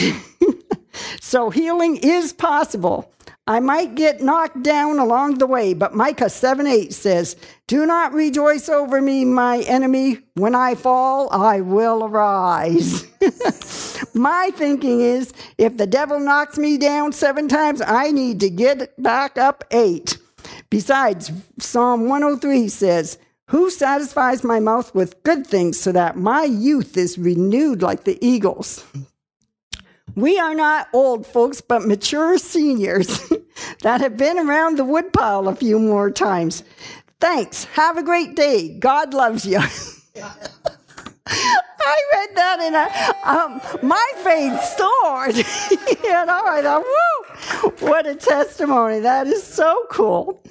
so 1.20 1.50
healing 1.50 1.96
is 1.96 2.32
possible. 2.32 3.10
I 3.46 3.60
might 3.60 3.94
get 3.94 4.22
knocked 4.22 4.62
down 4.62 4.98
along 4.98 5.34
the 5.34 5.46
way, 5.46 5.74
but 5.74 5.94
Micah 5.94 6.30
7 6.30 6.66
8 6.66 6.94
says, 6.94 7.36
Do 7.66 7.84
not 7.84 8.14
rejoice 8.14 8.70
over 8.70 9.02
me, 9.02 9.26
my 9.26 9.58
enemy. 9.60 10.20
When 10.32 10.54
I 10.54 10.74
fall, 10.74 11.28
I 11.30 11.60
will 11.60 12.04
arise. 12.04 13.06
my 14.14 14.50
thinking 14.54 15.02
is 15.02 15.34
if 15.58 15.76
the 15.76 15.86
devil 15.86 16.18
knocks 16.18 16.56
me 16.56 16.78
down 16.78 17.12
seven 17.12 17.46
times, 17.46 17.82
I 17.86 18.12
need 18.12 18.40
to 18.40 18.48
get 18.48 19.00
back 19.02 19.36
up 19.36 19.62
eight. 19.70 20.16
Besides, 20.70 21.30
Psalm 21.58 22.08
103 22.08 22.68
says, 22.68 23.18
Who 23.48 23.68
satisfies 23.68 24.42
my 24.42 24.58
mouth 24.58 24.94
with 24.94 25.22
good 25.22 25.46
things 25.46 25.78
so 25.78 25.92
that 25.92 26.16
my 26.16 26.44
youth 26.44 26.96
is 26.96 27.18
renewed 27.18 27.82
like 27.82 28.04
the 28.04 28.18
eagles? 28.26 28.86
We 30.16 30.38
are 30.38 30.54
not 30.54 30.88
old 30.92 31.26
folks, 31.26 31.60
but 31.60 31.86
mature 31.86 32.38
seniors 32.38 33.28
that 33.82 34.00
have 34.00 34.16
been 34.16 34.38
around 34.38 34.78
the 34.78 34.84
woodpile 34.84 35.48
a 35.48 35.56
few 35.56 35.78
more 35.78 36.10
times. 36.10 36.62
Thanks. 37.20 37.64
Have 37.64 37.96
a 37.96 38.02
great 38.02 38.36
day. 38.36 38.78
God 38.78 39.14
loves 39.14 39.44
you. 39.46 39.58
I 41.26 42.02
read 42.12 42.36
that 42.36 42.60
in 42.60 42.74
a 42.74 42.84
um, 43.28 43.60
my 43.86 44.12
faith 44.22 44.62
soared. 44.76 45.36
you 46.04 46.12
know, 46.26 46.42
I 46.44 46.60
thought, 46.62 46.84
woo, 46.84 47.88
what 47.88 48.06
a 48.06 48.14
testimony. 48.14 49.00
That 49.00 49.26
is 49.26 49.42
so 49.42 49.86
cool. 49.90 50.42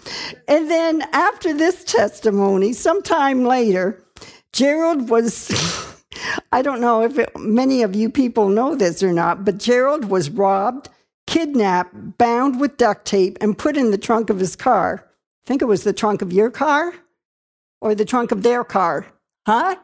And 0.47 0.69
then 0.69 1.03
after 1.13 1.53
this 1.53 1.83
testimony, 1.83 2.73
sometime 2.73 3.45
later, 3.45 4.03
Gerald 4.51 5.09
was 5.09 5.92
I 6.51 6.61
don't 6.61 6.81
know 6.81 7.03
if 7.03 7.17
it, 7.17 7.31
many 7.37 7.83
of 7.83 7.95
you 7.95 8.09
people 8.09 8.49
know 8.49 8.75
this 8.75 9.03
or 9.03 9.11
not, 9.11 9.45
but 9.45 9.57
Gerald 9.57 10.05
was 10.05 10.29
robbed, 10.29 10.89
kidnapped, 11.27 12.17
bound 12.17 12.59
with 12.59 12.77
duct 12.77 13.05
tape, 13.05 13.37
and 13.41 13.57
put 13.57 13.77
in 13.77 13.91
the 13.91 13.97
trunk 13.97 14.29
of 14.29 14.39
his 14.39 14.55
car. 14.55 15.03
I 15.05 15.47
think 15.47 15.61
it 15.61 15.65
was 15.65 15.83
the 15.83 15.93
trunk 15.93 16.21
of 16.21 16.31
your 16.31 16.49
car 16.49 16.93
or 17.81 17.95
the 17.95 18.05
trunk 18.05 18.31
of 18.31 18.43
their 18.43 18.63
car. 18.63 19.07
Huh? 19.45 19.75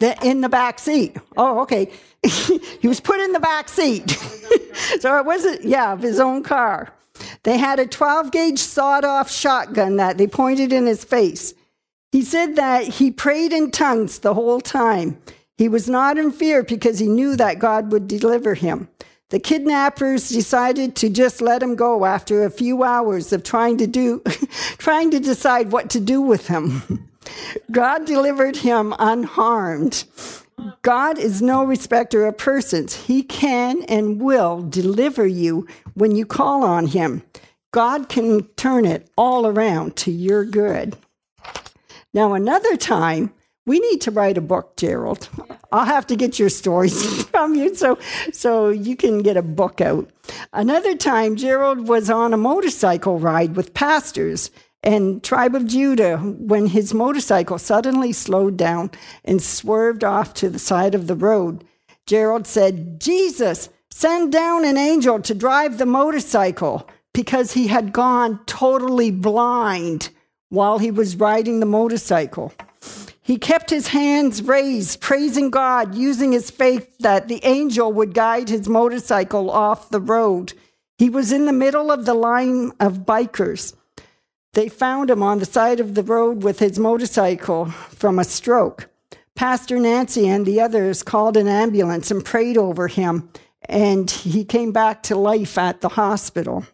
The, 0.00 0.18
in 0.26 0.40
the 0.40 0.48
back 0.48 0.78
seat. 0.78 1.16
Oh, 1.36 1.60
okay. 1.60 1.90
he 2.80 2.88
was 2.88 3.00
put 3.00 3.20
in 3.20 3.32
the 3.32 3.40
back 3.40 3.68
seat. 3.68 4.10
so 5.00 5.18
it 5.18 5.24
wasn't, 5.24 5.64
yeah, 5.64 5.92
of 5.92 6.02
his 6.02 6.20
own 6.20 6.42
car. 6.42 6.92
They 7.44 7.58
had 7.58 7.78
a 7.78 7.86
12 7.86 8.30
gauge 8.32 8.58
sawed 8.58 9.04
off 9.04 9.30
shotgun 9.30 9.96
that 9.96 10.18
they 10.18 10.26
pointed 10.26 10.72
in 10.72 10.86
his 10.86 11.04
face. 11.04 11.54
He 12.14 12.22
said 12.22 12.54
that 12.54 12.84
he 12.84 13.10
prayed 13.10 13.52
in 13.52 13.72
tongues 13.72 14.20
the 14.20 14.34
whole 14.34 14.60
time. 14.60 15.18
He 15.58 15.68
was 15.68 15.88
not 15.88 16.16
in 16.16 16.30
fear 16.30 16.62
because 16.62 17.00
he 17.00 17.08
knew 17.08 17.34
that 17.34 17.58
God 17.58 17.90
would 17.90 18.06
deliver 18.06 18.54
him. 18.54 18.86
The 19.30 19.40
kidnappers 19.40 20.28
decided 20.28 20.94
to 20.94 21.08
just 21.08 21.40
let 21.40 21.60
him 21.60 21.74
go 21.74 22.04
after 22.04 22.44
a 22.44 22.50
few 22.50 22.84
hours 22.84 23.32
of 23.32 23.42
trying 23.42 23.78
to 23.78 23.88
do 23.88 24.22
trying 24.78 25.10
to 25.10 25.18
decide 25.18 25.72
what 25.72 25.90
to 25.90 25.98
do 25.98 26.22
with 26.22 26.46
him. 26.46 27.08
God 27.72 28.04
delivered 28.04 28.58
him 28.58 28.94
unharmed. 29.00 30.04
God 30.82 31.18
is 31.18 31.42
no 31.42 31.64
respecter 31.64 32.26
of 32.26 32.38
persons. 32.38 32.94
He 32.94 33.24
can 33.24 33.82
and 33.88 34.20
will 34.20 34.62
deliver 34.62 35.26
you 35.26 35.66
when 35.94 36.14
you 36.14 36.26
call 36.26 36.62
on 36.62 36.86
him. 36.86 37.24
God 37.72 38.08
can 38.08 38.44
turn 38.54 38.84
it 38.84 39.10
all 39.16 39.48
around 39.48 39.96
to 39.96 40.12
your 40.12 40.44
good. 40.44 40.96
Now, 42.14 42.34
another 42.34 42.76
time, 42.76 43.32
we 43.66 43.80
need 43.80 44.00
to 44.02 44.12
write 44.12 44.38
a 44.38 44.42
book, 44.42 44.76
Gerald. 44.76 45.28
I'll 45.72 45.84
have 45.84 46.06
to 46.06 46.16
get 46.16 46.38
your 46.38 46.48
stories 46.48 47.24
from 47.30 47.56
you 47.56 47.74
so, 47.74 47.98
so 48.32 48.68
you 48.68 48.94
can 48.94 49.20
get 49.22 49.36
a 49.36 49.42
book 49.42 49.80
out. 49.80 50.08
Another 50.52 50.94
time, 50.94 51.34
Gerald 51.34 51.88
was 51.88 52.08
on 52.08 52.32
a 52.32 52.38
motorcycle 52.38 53.18
ride 53.18 53.56
with 53.56 53.74
pastors 53.74 54.52
and 54.84 55.24
Tribe 55.24 55.56
of 55.56 55.66
Judah 55.66 56.18
when 56.18 56.68
his 56.68 56.94
motorcycle 56.94 57.58
suddenly 57.58 58.12
slowed 58.12 58.56
down 58.56 58.92
and 59.24 59.42
swerved 59.42 60.04
off 60.04 60.34
to 60.34 60.48
the 60.48 60.58
side 60.60 60.94
of 60.94 61.08
the 61.08 61.16
road. 61.16 61.64
Gerald 62.06 62.46
said, 62.46 63.00
Jesus, 63.00 63.70
send 63.90 64.30
down 64.30 64.64
an 64.64 64.76
angel 64.76 65.20
to 65.22 65.34
drive 65.34 65.78
the 65.78 65.86
motorcycle 65.86 66.88
because 67.12 67.52
he 67.52 67.66
had 67.68 67.92
gone 67.92 68.38
totally 68.46 69.10
blind 69.10 70.10
while 70.54 70.78
he 70.78 70.90
was 70.90 71.16
riding 71.16 71.60
the 71.60 71.66
motorcycle. 71.66 72.52
He 73.20 73.38
kept 73.38 73.70
his 73.70 73.88
hands 73.88 74.42
raised, 74.42 75.00
praising 75.00 75.50
God, 75.50 75.94
using 75.94 76.32
his 76.32 76.50
faith 76.50 76.98
that 76.98 77.28
the 77.28 77.40
angel 77.42 77.90
would 77.92 78.12
guide 78.12 78.50
his 78.50 78.68
motorcycle 78.68 79.50
off 79.50 79.88
the 79.88 80.00
road. 80.00 80.52
He 80.98 81.08
was 81.08 81.32
in 81.32 81.46
the 81.46 81.52
middle 81.52 81.90
of 81.90 82.04
the 82.04 82.14
line 82.14 82.72
of 82.78 83.06
bikers. 83.06 83.74
They 84.52 84.68
found 84.68 85.10
him 85.10 85.22
on 85.22 85.38
the 85.38 85.46
side 85.46 85.80
of 85.80 85.94
the 85.94 86.02
road 86.02 86.42
with 86.42 86.58
his 86.58 86.78
motorcycle 86.78 87.66
from 87.66 88.18
a 88.18 88.24
stroke. 88.24 88.88
Pastor 89.34 89.80
Nancy 89.80 90.28
and 90.28 90.46
the 90.46 90.60
others 90.60 91.02
called 91.02 91.36
an 91.36 91.48
ambulance 91.48 92.10
and 92.10 92.24
prayed 92.24 92.56
over 92.56 92.88
him, 92.88 93.28
and 93.62 94.08
he 94.10 94.44
came 94.44 94.70
back 94.70 95.02
to 95.04 95.16
life 95.16 95.58
at 95.58 95.80
the 95.80 95.88
hospital. 95.88 96.66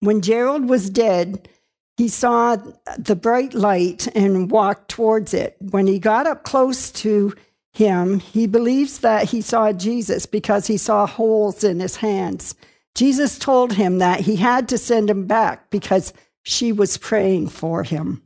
When 0.00 0.22
Gerald 0.22 0.68
was 0.68 0.88
dead, 0.88 1.48
he 1.96 2.08
saw 2.08 2.56
the 2.98 3.16
bright 3.16 3.54
light 3.54 4.08
and 4.16 4.50
walked 4.50 4.88
towards 4.88 5.32
it. 5.32 5.56
When 5.60 5.86
he 5.86 5.98
got 5.98 6.26
up 6.26 6.42
close 6.42 6.90
to 6.92 7.34
him, 7.72 8.18
he 8.20 8.46
believes 8.46 8.98
that 8.98 9.30
he 9.30 9.40
saw 9.40 9.72
Jesus 9.72 10.26
because 10.26 10.66
he 10.66 10.76
saw 10.76 11.06
holes 11.06 11.62
in 11.62 11.80
his 11.80 11.96
hands. 11.96 12.54
Jesus 12.94 13.38
told 13.38 13.72
him 13.72 13.98
that 13.98 14.20
he 14.20 14.36
had 14.36 14.68
to 14.68 14.78
send 14.78 15.10
him 15.10 15.26
back 15.26 15.70
because 15.70 16.12
she 16.42 16.72
was 16.72 16.96
praying 16.96 17.48
for 17.48 17.82
him. 17.82 18.22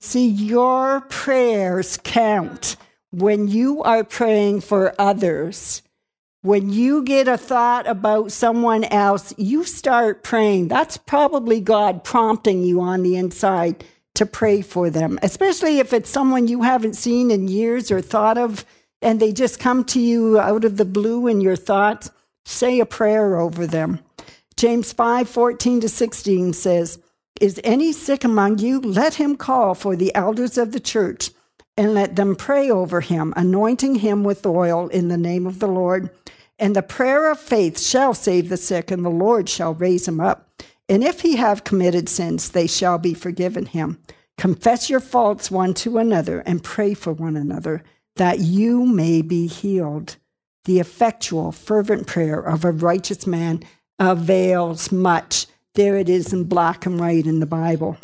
See, 0.00 0.28
your 0.28 1.02
prayers 1.02 1.98
count 2.02 2.76
when 3.10 3.48
you 3.48 3.82
are 3.82 4.04
praying 4.04 4.60
for 4.60 4.94
others. 4.98 5.82
When 6.44 6.68
you 6.68 7.02
get 7.04 7.26
a 7.26 7.38
thought 7.38 7.86
about 7.86 8.30
someone 8.30 8.84
else, 8.84 9.32
you 9.38 9.64
start 9.64 10.22
praying. 10.22 10.68
That's 10.68 10.98
probably 10.98 11.58
God 11.58 12.04
prompting 12.04 12.62
you 12.62 12.82
on 12.82 13.02
the 13.02 13.16
inside 13.16 13.82
to 14.16 14.26
pray 14.26 14.60
for 14.60 14.90
them, 14.90 15.18
especially 15.22 15.78
if 15.78 15.94
it's 15.94 16.10
someone 16.10 16.46
you 16.46 16.60
haven't 16.60 16.96
seen 16.96 17.30
in 17.30 17.48
years 17.48 17.90
or 17.90 18.02
thought 18.02 18.36
of, 18.36 18.66
and 19.00 19.20
they 19.20 19.32
just 19.32 19.58
come 19.58 19.84
to 19.84 19.98
you 19.98 20.38
out 20.38 20.66
of 20.66 20.76
the 20.76 20.84
blue 20.84 21.28
in 21.28 21.40
your 21.40 21.56
thoughts. 21.56 22.10
Say 22.44 22.78
a 22.78 22.84
prayer 22.84 23.38
over 23.40 23.66
them. 23.66 24.00
James 24.58 24.92
5 24.92 25.26
14 25.26 25.80
to 25.80 25.88
16 25.88 26.52
says, 26.52 26.98
Is 27.40 27.58
any 27.64 27.90
sick 27.90 28.22
among 28.22 28.58
you? 28.58 28.80
Let 28.80 29.14
him 29.14 29.38
call 29.38 29.74
for 29.74 29.96
the 29.96 30.14
elders 30.14 30.58
of 30.58 30.72
the 30.72 30.80
church 30.80 31.30
and 31.76 31.94
let 31.94 32.16
them 32.16 32.36
pray 32.36 32.70
over 32.70 33.00
him, 33.00 33.32
anointing 33.36 33.96
him 33.96 34.24
with 34.24 34.46
oil 34.46 34.88
in 34.88 35.08
the 35.08 35.18
name 35.18 35.46
of 35.46 35.58
the 35.58 35.68
Lord. 35.68 36.10
And 36.58 36.76
the 36.76 36.82
prayer 36.82 37.30
of 37.30 37.38
faith 37.38 37.80
shall 37.80 38.14
save 38.14 38.48
the 38.48 38.56
sick, 38.56 38.90
and 38.90 39.04
the 39.04 39.10
Lord 39.10 39.48
shall 39.48 39.74
raise 39.74 40.06
him 40.06 40.20
up. 40.20 40.62
And 40.88 41.02
if 41.02 41.22
he 41.22 41.36
have 41.36 41.64
committed 41.64 42.08
sins, 42.08 42.50
they 42.50 42.66
shall 42.66 42.98
be 42.98 43.14
forgiven 43.14 43.66
him. 43.66 43.98
Confess 44.36 44.90
your 44.90 45.00
faults 45.00 45.50
one 45.50 45.74
to 45.74 45.98
another 45.98 46.40
and 46.40 46.62
pray 46.62 46.94
for 46.94 47.12
one 47.12 47.36
another 47.36 47.82
that 48.16 48.40
you 48.40 48.84
may 48.84 49.22
be 49.22 49.46
healed. 49.46 50.16
The 50.64 50.80
effectual, 50.80 51.52
fervent 51.52 52.06
prayer 52.06 52.40
of 52.40 52.64
a 52.64 52.70
righteous 52.70 53.26
man 53.26 53.62
avails 53.98 54.92
much. 54.92 55.46
There 55.74 55.96
it 55.96 56.08
is 56.08 56.32
in 56.32 56.44
black 56.44 56.86
and 56.86 56.98
white 56.98 57.26
in 57.26 57.40
the 57.40 57.46
Bible. 57.46 57.96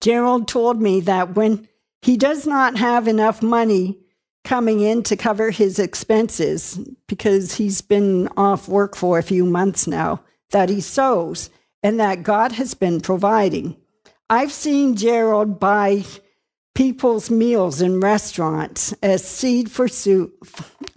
Gerald 0.00 0.48
told 0.48 0.80
me 0.80 1.00
that 1.00 1.34
when 1.34 1.68
he 2.02 2.16
does 2.16 2.46
not 2.46 2.76
have 2.76 3.08
enough 3.08 3.42
money 3.42 3.98
coming 4.44 4.80
in 4.80 5.02
to 5.02 5.16
cover 5.16 5.50
his 5.50 5.78
expenses 5.78 6.78
because 7.08 7.54
he's 7.54 7.80
been 7.80 8.28
off 8.36 8.68
work 8.68 8.94
for 8.94 9.18
a 9.18 9.22
few 9.22 9.44
months 9.44 9.86
now, 9.86 10.22
that 10.50 10.68
he 10.68 10.80
sows 10.80 11.50
and 11.82 11.98
that 11.98 12.22
God 12.22 12.52
has 12.52 12.74
been 12.74 13.00
providing. 13.00 13.76
I've 14.30 14.52
seen 14.52 14.96
Gerald 14.96 15.58
buy 15.58 16.04
people's 16.74 17.30
meals 17.30 17.80
in 17.80 18.00
restaurants 18.00 18.92
as 19.02 19.26
seed 19.26 19.70
for 19.70 19.88
soup, 19.88 20.46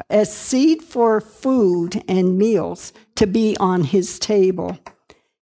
as 0.10 0.36
seed 0.36 0.84
for 0.84 1.22
food 1.22 2.04
and 2.08 2.38
meals 2.38 2.92
to 3.16 3.26
be 3.26 3.56
on 3.60 3.84
his 3.84 4.20
table. 4.20 4.78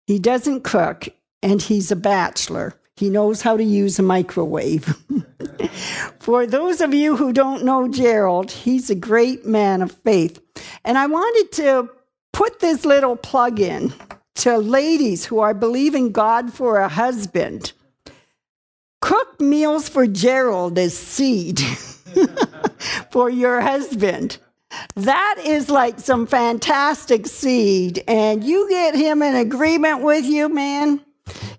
He 0.06 0.20
doesn't 0.20 0.64
cook 0.64 1.08
and 1.42 1.62
he's 1.62 1.92
a 1.92 1.96
bachelor. 1.96 2.80
He 2.98 3.10
knows 3.12 3.44
how 3.44 3.56
to 3.58 3.64
use 3.64 4.00
a 4.00 4.04
microwave. 4.04 4.98
For 6.20 6.48
those 6.48 6.82
of 6.82 6.96
you 6.96 7.16
who 7.16 7.32
don't 7.32 7.64
know 7.64 7.88
Gerald, 7.88 8.52
he's 8.52 8.90
a 8.90 8.96
great 8.96 9.46
man 9.46 9.84
of 9.84 9.92
faith. 9.92 10.40
And 10.84 10.98
I 10.98 11.06
wanted 11.06 11.52
to 11.58 11.90
put 12.34 12.60
this 12.60 12.86
little 12.86 13.16
plug 13.16 13.60
in 13.60 13.94
to 14.36 14.58
ladies 14.58 15.26
who 15.26 15.40
are 15.40 15.54
believing 15.54 16.12
God 16.12 16.52
for 16.52 16.80
a 16.80 16.90
husband. 16.90 17.72
Cook 19.02 19.40
meals 19.40 19.88
for 19.88 20.08
Gerald 20.08 20.80
as 20.80 20.98
seed 20.98 21.60
for 23.12 23.30
your 23.30 23.62
husband. 23.62 24.40
That 24.96 25.36
is 25.44 25.70
like 25.70 26.00
some 26.00 26.26
fantastic 26.26 27.28
seed. 27.28 28.04
And 28.08 28.44
you 28.44 28.68
get 28.70 28.96
him 28.96 29.22
in 29.22 29.36
agreement 29.36 30.02
with 30.02 30.26
you, 30.26 30.50
man, 30.50 31.02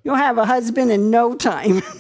you'll 0.05 0.17
have 0.17 0.39
a 0.39 0.47
husband 0.47 0.91
in 0.91 1.11
no 1.11 1.35
time. 1.35 1.83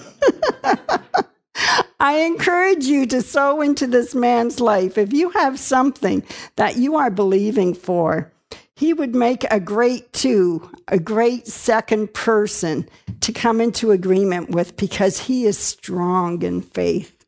I 2.00 2.20
encourage 2.20 2.84
you 2.84 3.06
to 3.06 3.22
sow 3.22 3.60
into 3.60 3.86
this 3.86 4.14
man's 4.14 4.60
life. 4.60 4.96
If 4.96 5.12
you 5.12 5.30
have 5.30 5.58
something 5.58 6.22
that 6.56 6.76
you 6.76 6.96
are 6.96 7.10
believing 7.10 7.74
for, 7.74 8.32
he 8.76 8.92
would 8.92 9.16
make 9.16 9.44
a 9.50 9.58
great 9.58 10.12
two, 10.12 10.70
a 10.86 11.00
great 11.00 11.48
second 11.48 12.14
person 12.14 12.88
to 13.20 13.32
come 13.32 13.60
into 13.60 13.90
agreement 13.90 14.50
with 14.50 14.76
because 14.76 15.18
he 15.18 15.44
is 15.44 15.58
strong 15.58 16.42
in 16.42 16.62
faith. 16.62 17.24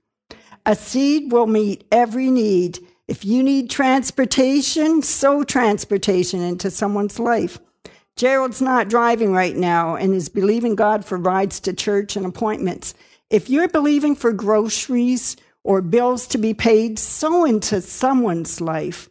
A 0.65 0.77
seed 0.77 1.33
will 1.33 1.49
meet 1.49 1.85
every 1.91 2.31
need. 2.31 2.79
If 3.09 3.25
you 3.25 3.43
need 3.43 3.71
transportation, 3.71 5.03
sow 5.03 5.43
transportation 5.43 6.41
into 6.41 6.71
someone's 6.71 7.19
life. 7.19 7.59
Gerald's 8.21 8.61
not 8.61 8.91
driving 8.91 9.33
right 9.33 9.57
now 9.57 9.97
and 9.97 10.13
is 10.13 10.29
believing 10.29 10.75
God 10.75 11.07
for 11.07 11.17
rides 11.17 11.59
to 11.61 11.73
church 11.73 12.17
and 12.17 12.27
appointments. 12.27 12.93
If 13.31 13.49
you're 13.49 13.67
believing 13.67 14.15
for 14.15 14.31
groceries 14.31 15.39
or 15.65 15.81
bills 15.81 16.27
to 16.27 16.37
be 16.37 16.53
paid, 16.53 16.99
sow 16.99 17.47
into 17.47 17.81
someone's 17.81 18.61
life 18.61 19.09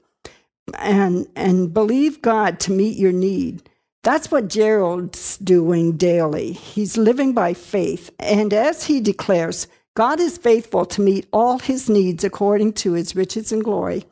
and 0.78 1.26
and 1.36 1.74
believe 1.74 2.22
God 2.22 2.60
to 2.60 2.72
meet 2.72 3.00
your 3.00 3.12
need. 3.12 3.68
That's 4.04 4.30
what 4.30 4.48
Gerald's 4.48 5.38
doing 5.38 5.98
daily. 5.98 6.52
He's 6.52 6.96
living 6.96 7.34
by 7.34 7.56
faith, 7.56 8.12
and 8.20 8.54
as 8.54 8.86
he 8.86 9.02
declares, 9.02 9.66
God 9.96 10.20
is 10.20 10.38
faithful 10.38 10.86
to 10.86 11.02
meet 11.02 11.26
all 11.34 11.58
his 11.58 11.90
needs 11.90 12.24
according 12.24 12.74
to 12.74 12.94
his 12.94 13.16
riches 13.16 13.52
and 13.52 13.64
glory, 13.64 14.06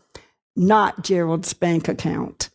not 0.56 1.04
Gerald's 1.04 1.54
bank 1.54 1.88
account. 1.88 2.50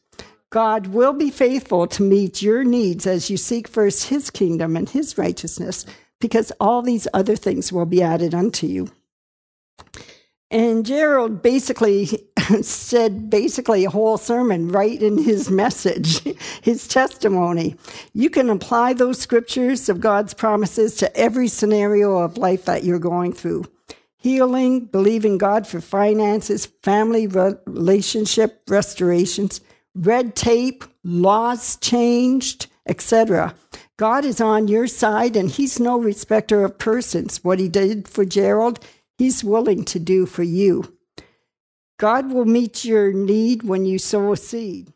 God 0.53 0.88
will 0.88 1.15
be 1.15 1.31
faithful 1.31 1.87
to 1.87 2.03
meet 2.03 2.43
your 2.43 2.62
needs 2.62 3.07
as 3.07 3.31
you 3.31 3.38
seek 3.38 3.67
first 3.67 4.11
his 4.11 4.29
kingdom 4.29 4.77
and 4.77 4.87
his 4.87 5.17
righteousness, 5.17 5.87
because 6.21 6.53
all 6.61 6.83
these 6.83 7.09
other 7.15 7.37
things 7.37 7.73
will 7.73 7.87
be 7.87 8.03
added 8.03 8.35
unto 8.35 8.67
you. 8.67 8.91
And 10.51 10.85
Gerald 10.85 11.41
basically 11.41 12.05
said 12.61 13.31
basically 13.31 13.87
a 13.87 13.91
whole 13.91 14.19
sermon 14.19 14.69
right 14.69 15.03
in 15.03 15.17
his 15.17 15.51
message, 15.51 16.23
his 16.62 16.87
testimony. 16.87 17.75
You 18.12 18.29
can 18.29 18.51
apply 18.51 18.93
those 18.93 19.19
scriptures 19.19 19.88
of 19.88 20.01
God's 20.01 20.35
promises 20.35 20.97
to 20.97 21.17
every 21.17 21.49
scenario 21.49 22.19
of 22.19 22.37
life 22.37 22.67
that 22.67 22.85
you're 22.85 22.99
going 22.99 23.33
through. 23.33 23.65
Healing, 24.19 24.85
believing 24.85 25.38
God 25.38 25.67
for 25.67 25.81
finances, 25.81 26.67
family 26.67 27.27
relationship 27.27 28.61
restorations, 28.69 29.62
red 29.95 30.35
tape, 30.35 30.85
laws 31.05 31.77
changed, 31.77 32.69
etc. 32.87 33.55
God 33.99 34.25
is 34.25 34.41
on 34.41 34.69
your 34.69 34.87
side 34.87 35.37
and 35.37 35.51
he's 35.51 35.79
no 35.79 35.99
respecter 35.99 36.65
of 36.65 36.79
persons. 36.79 37.45
What 37.45 37.59
he 37.59 37.69
did 37.69 38.09
for 38.09 38.25
Gerald, 38.25 38.81
He's 39.23 39.45
willing 39.45 39.85
to 39.85 40.01
do 40.01 40.27
for 40.27 40.43
you. 40.43 40.97
God 41.99 42.33
will 42.33 42.45
meet 42.45 42.85
your 42.85 43.13
need 43.13 43.63
when 43.63 43.87
you 43.87 44.01
sow 44.01 44.33
a 44.33 44.37
seed. 44.37 44.93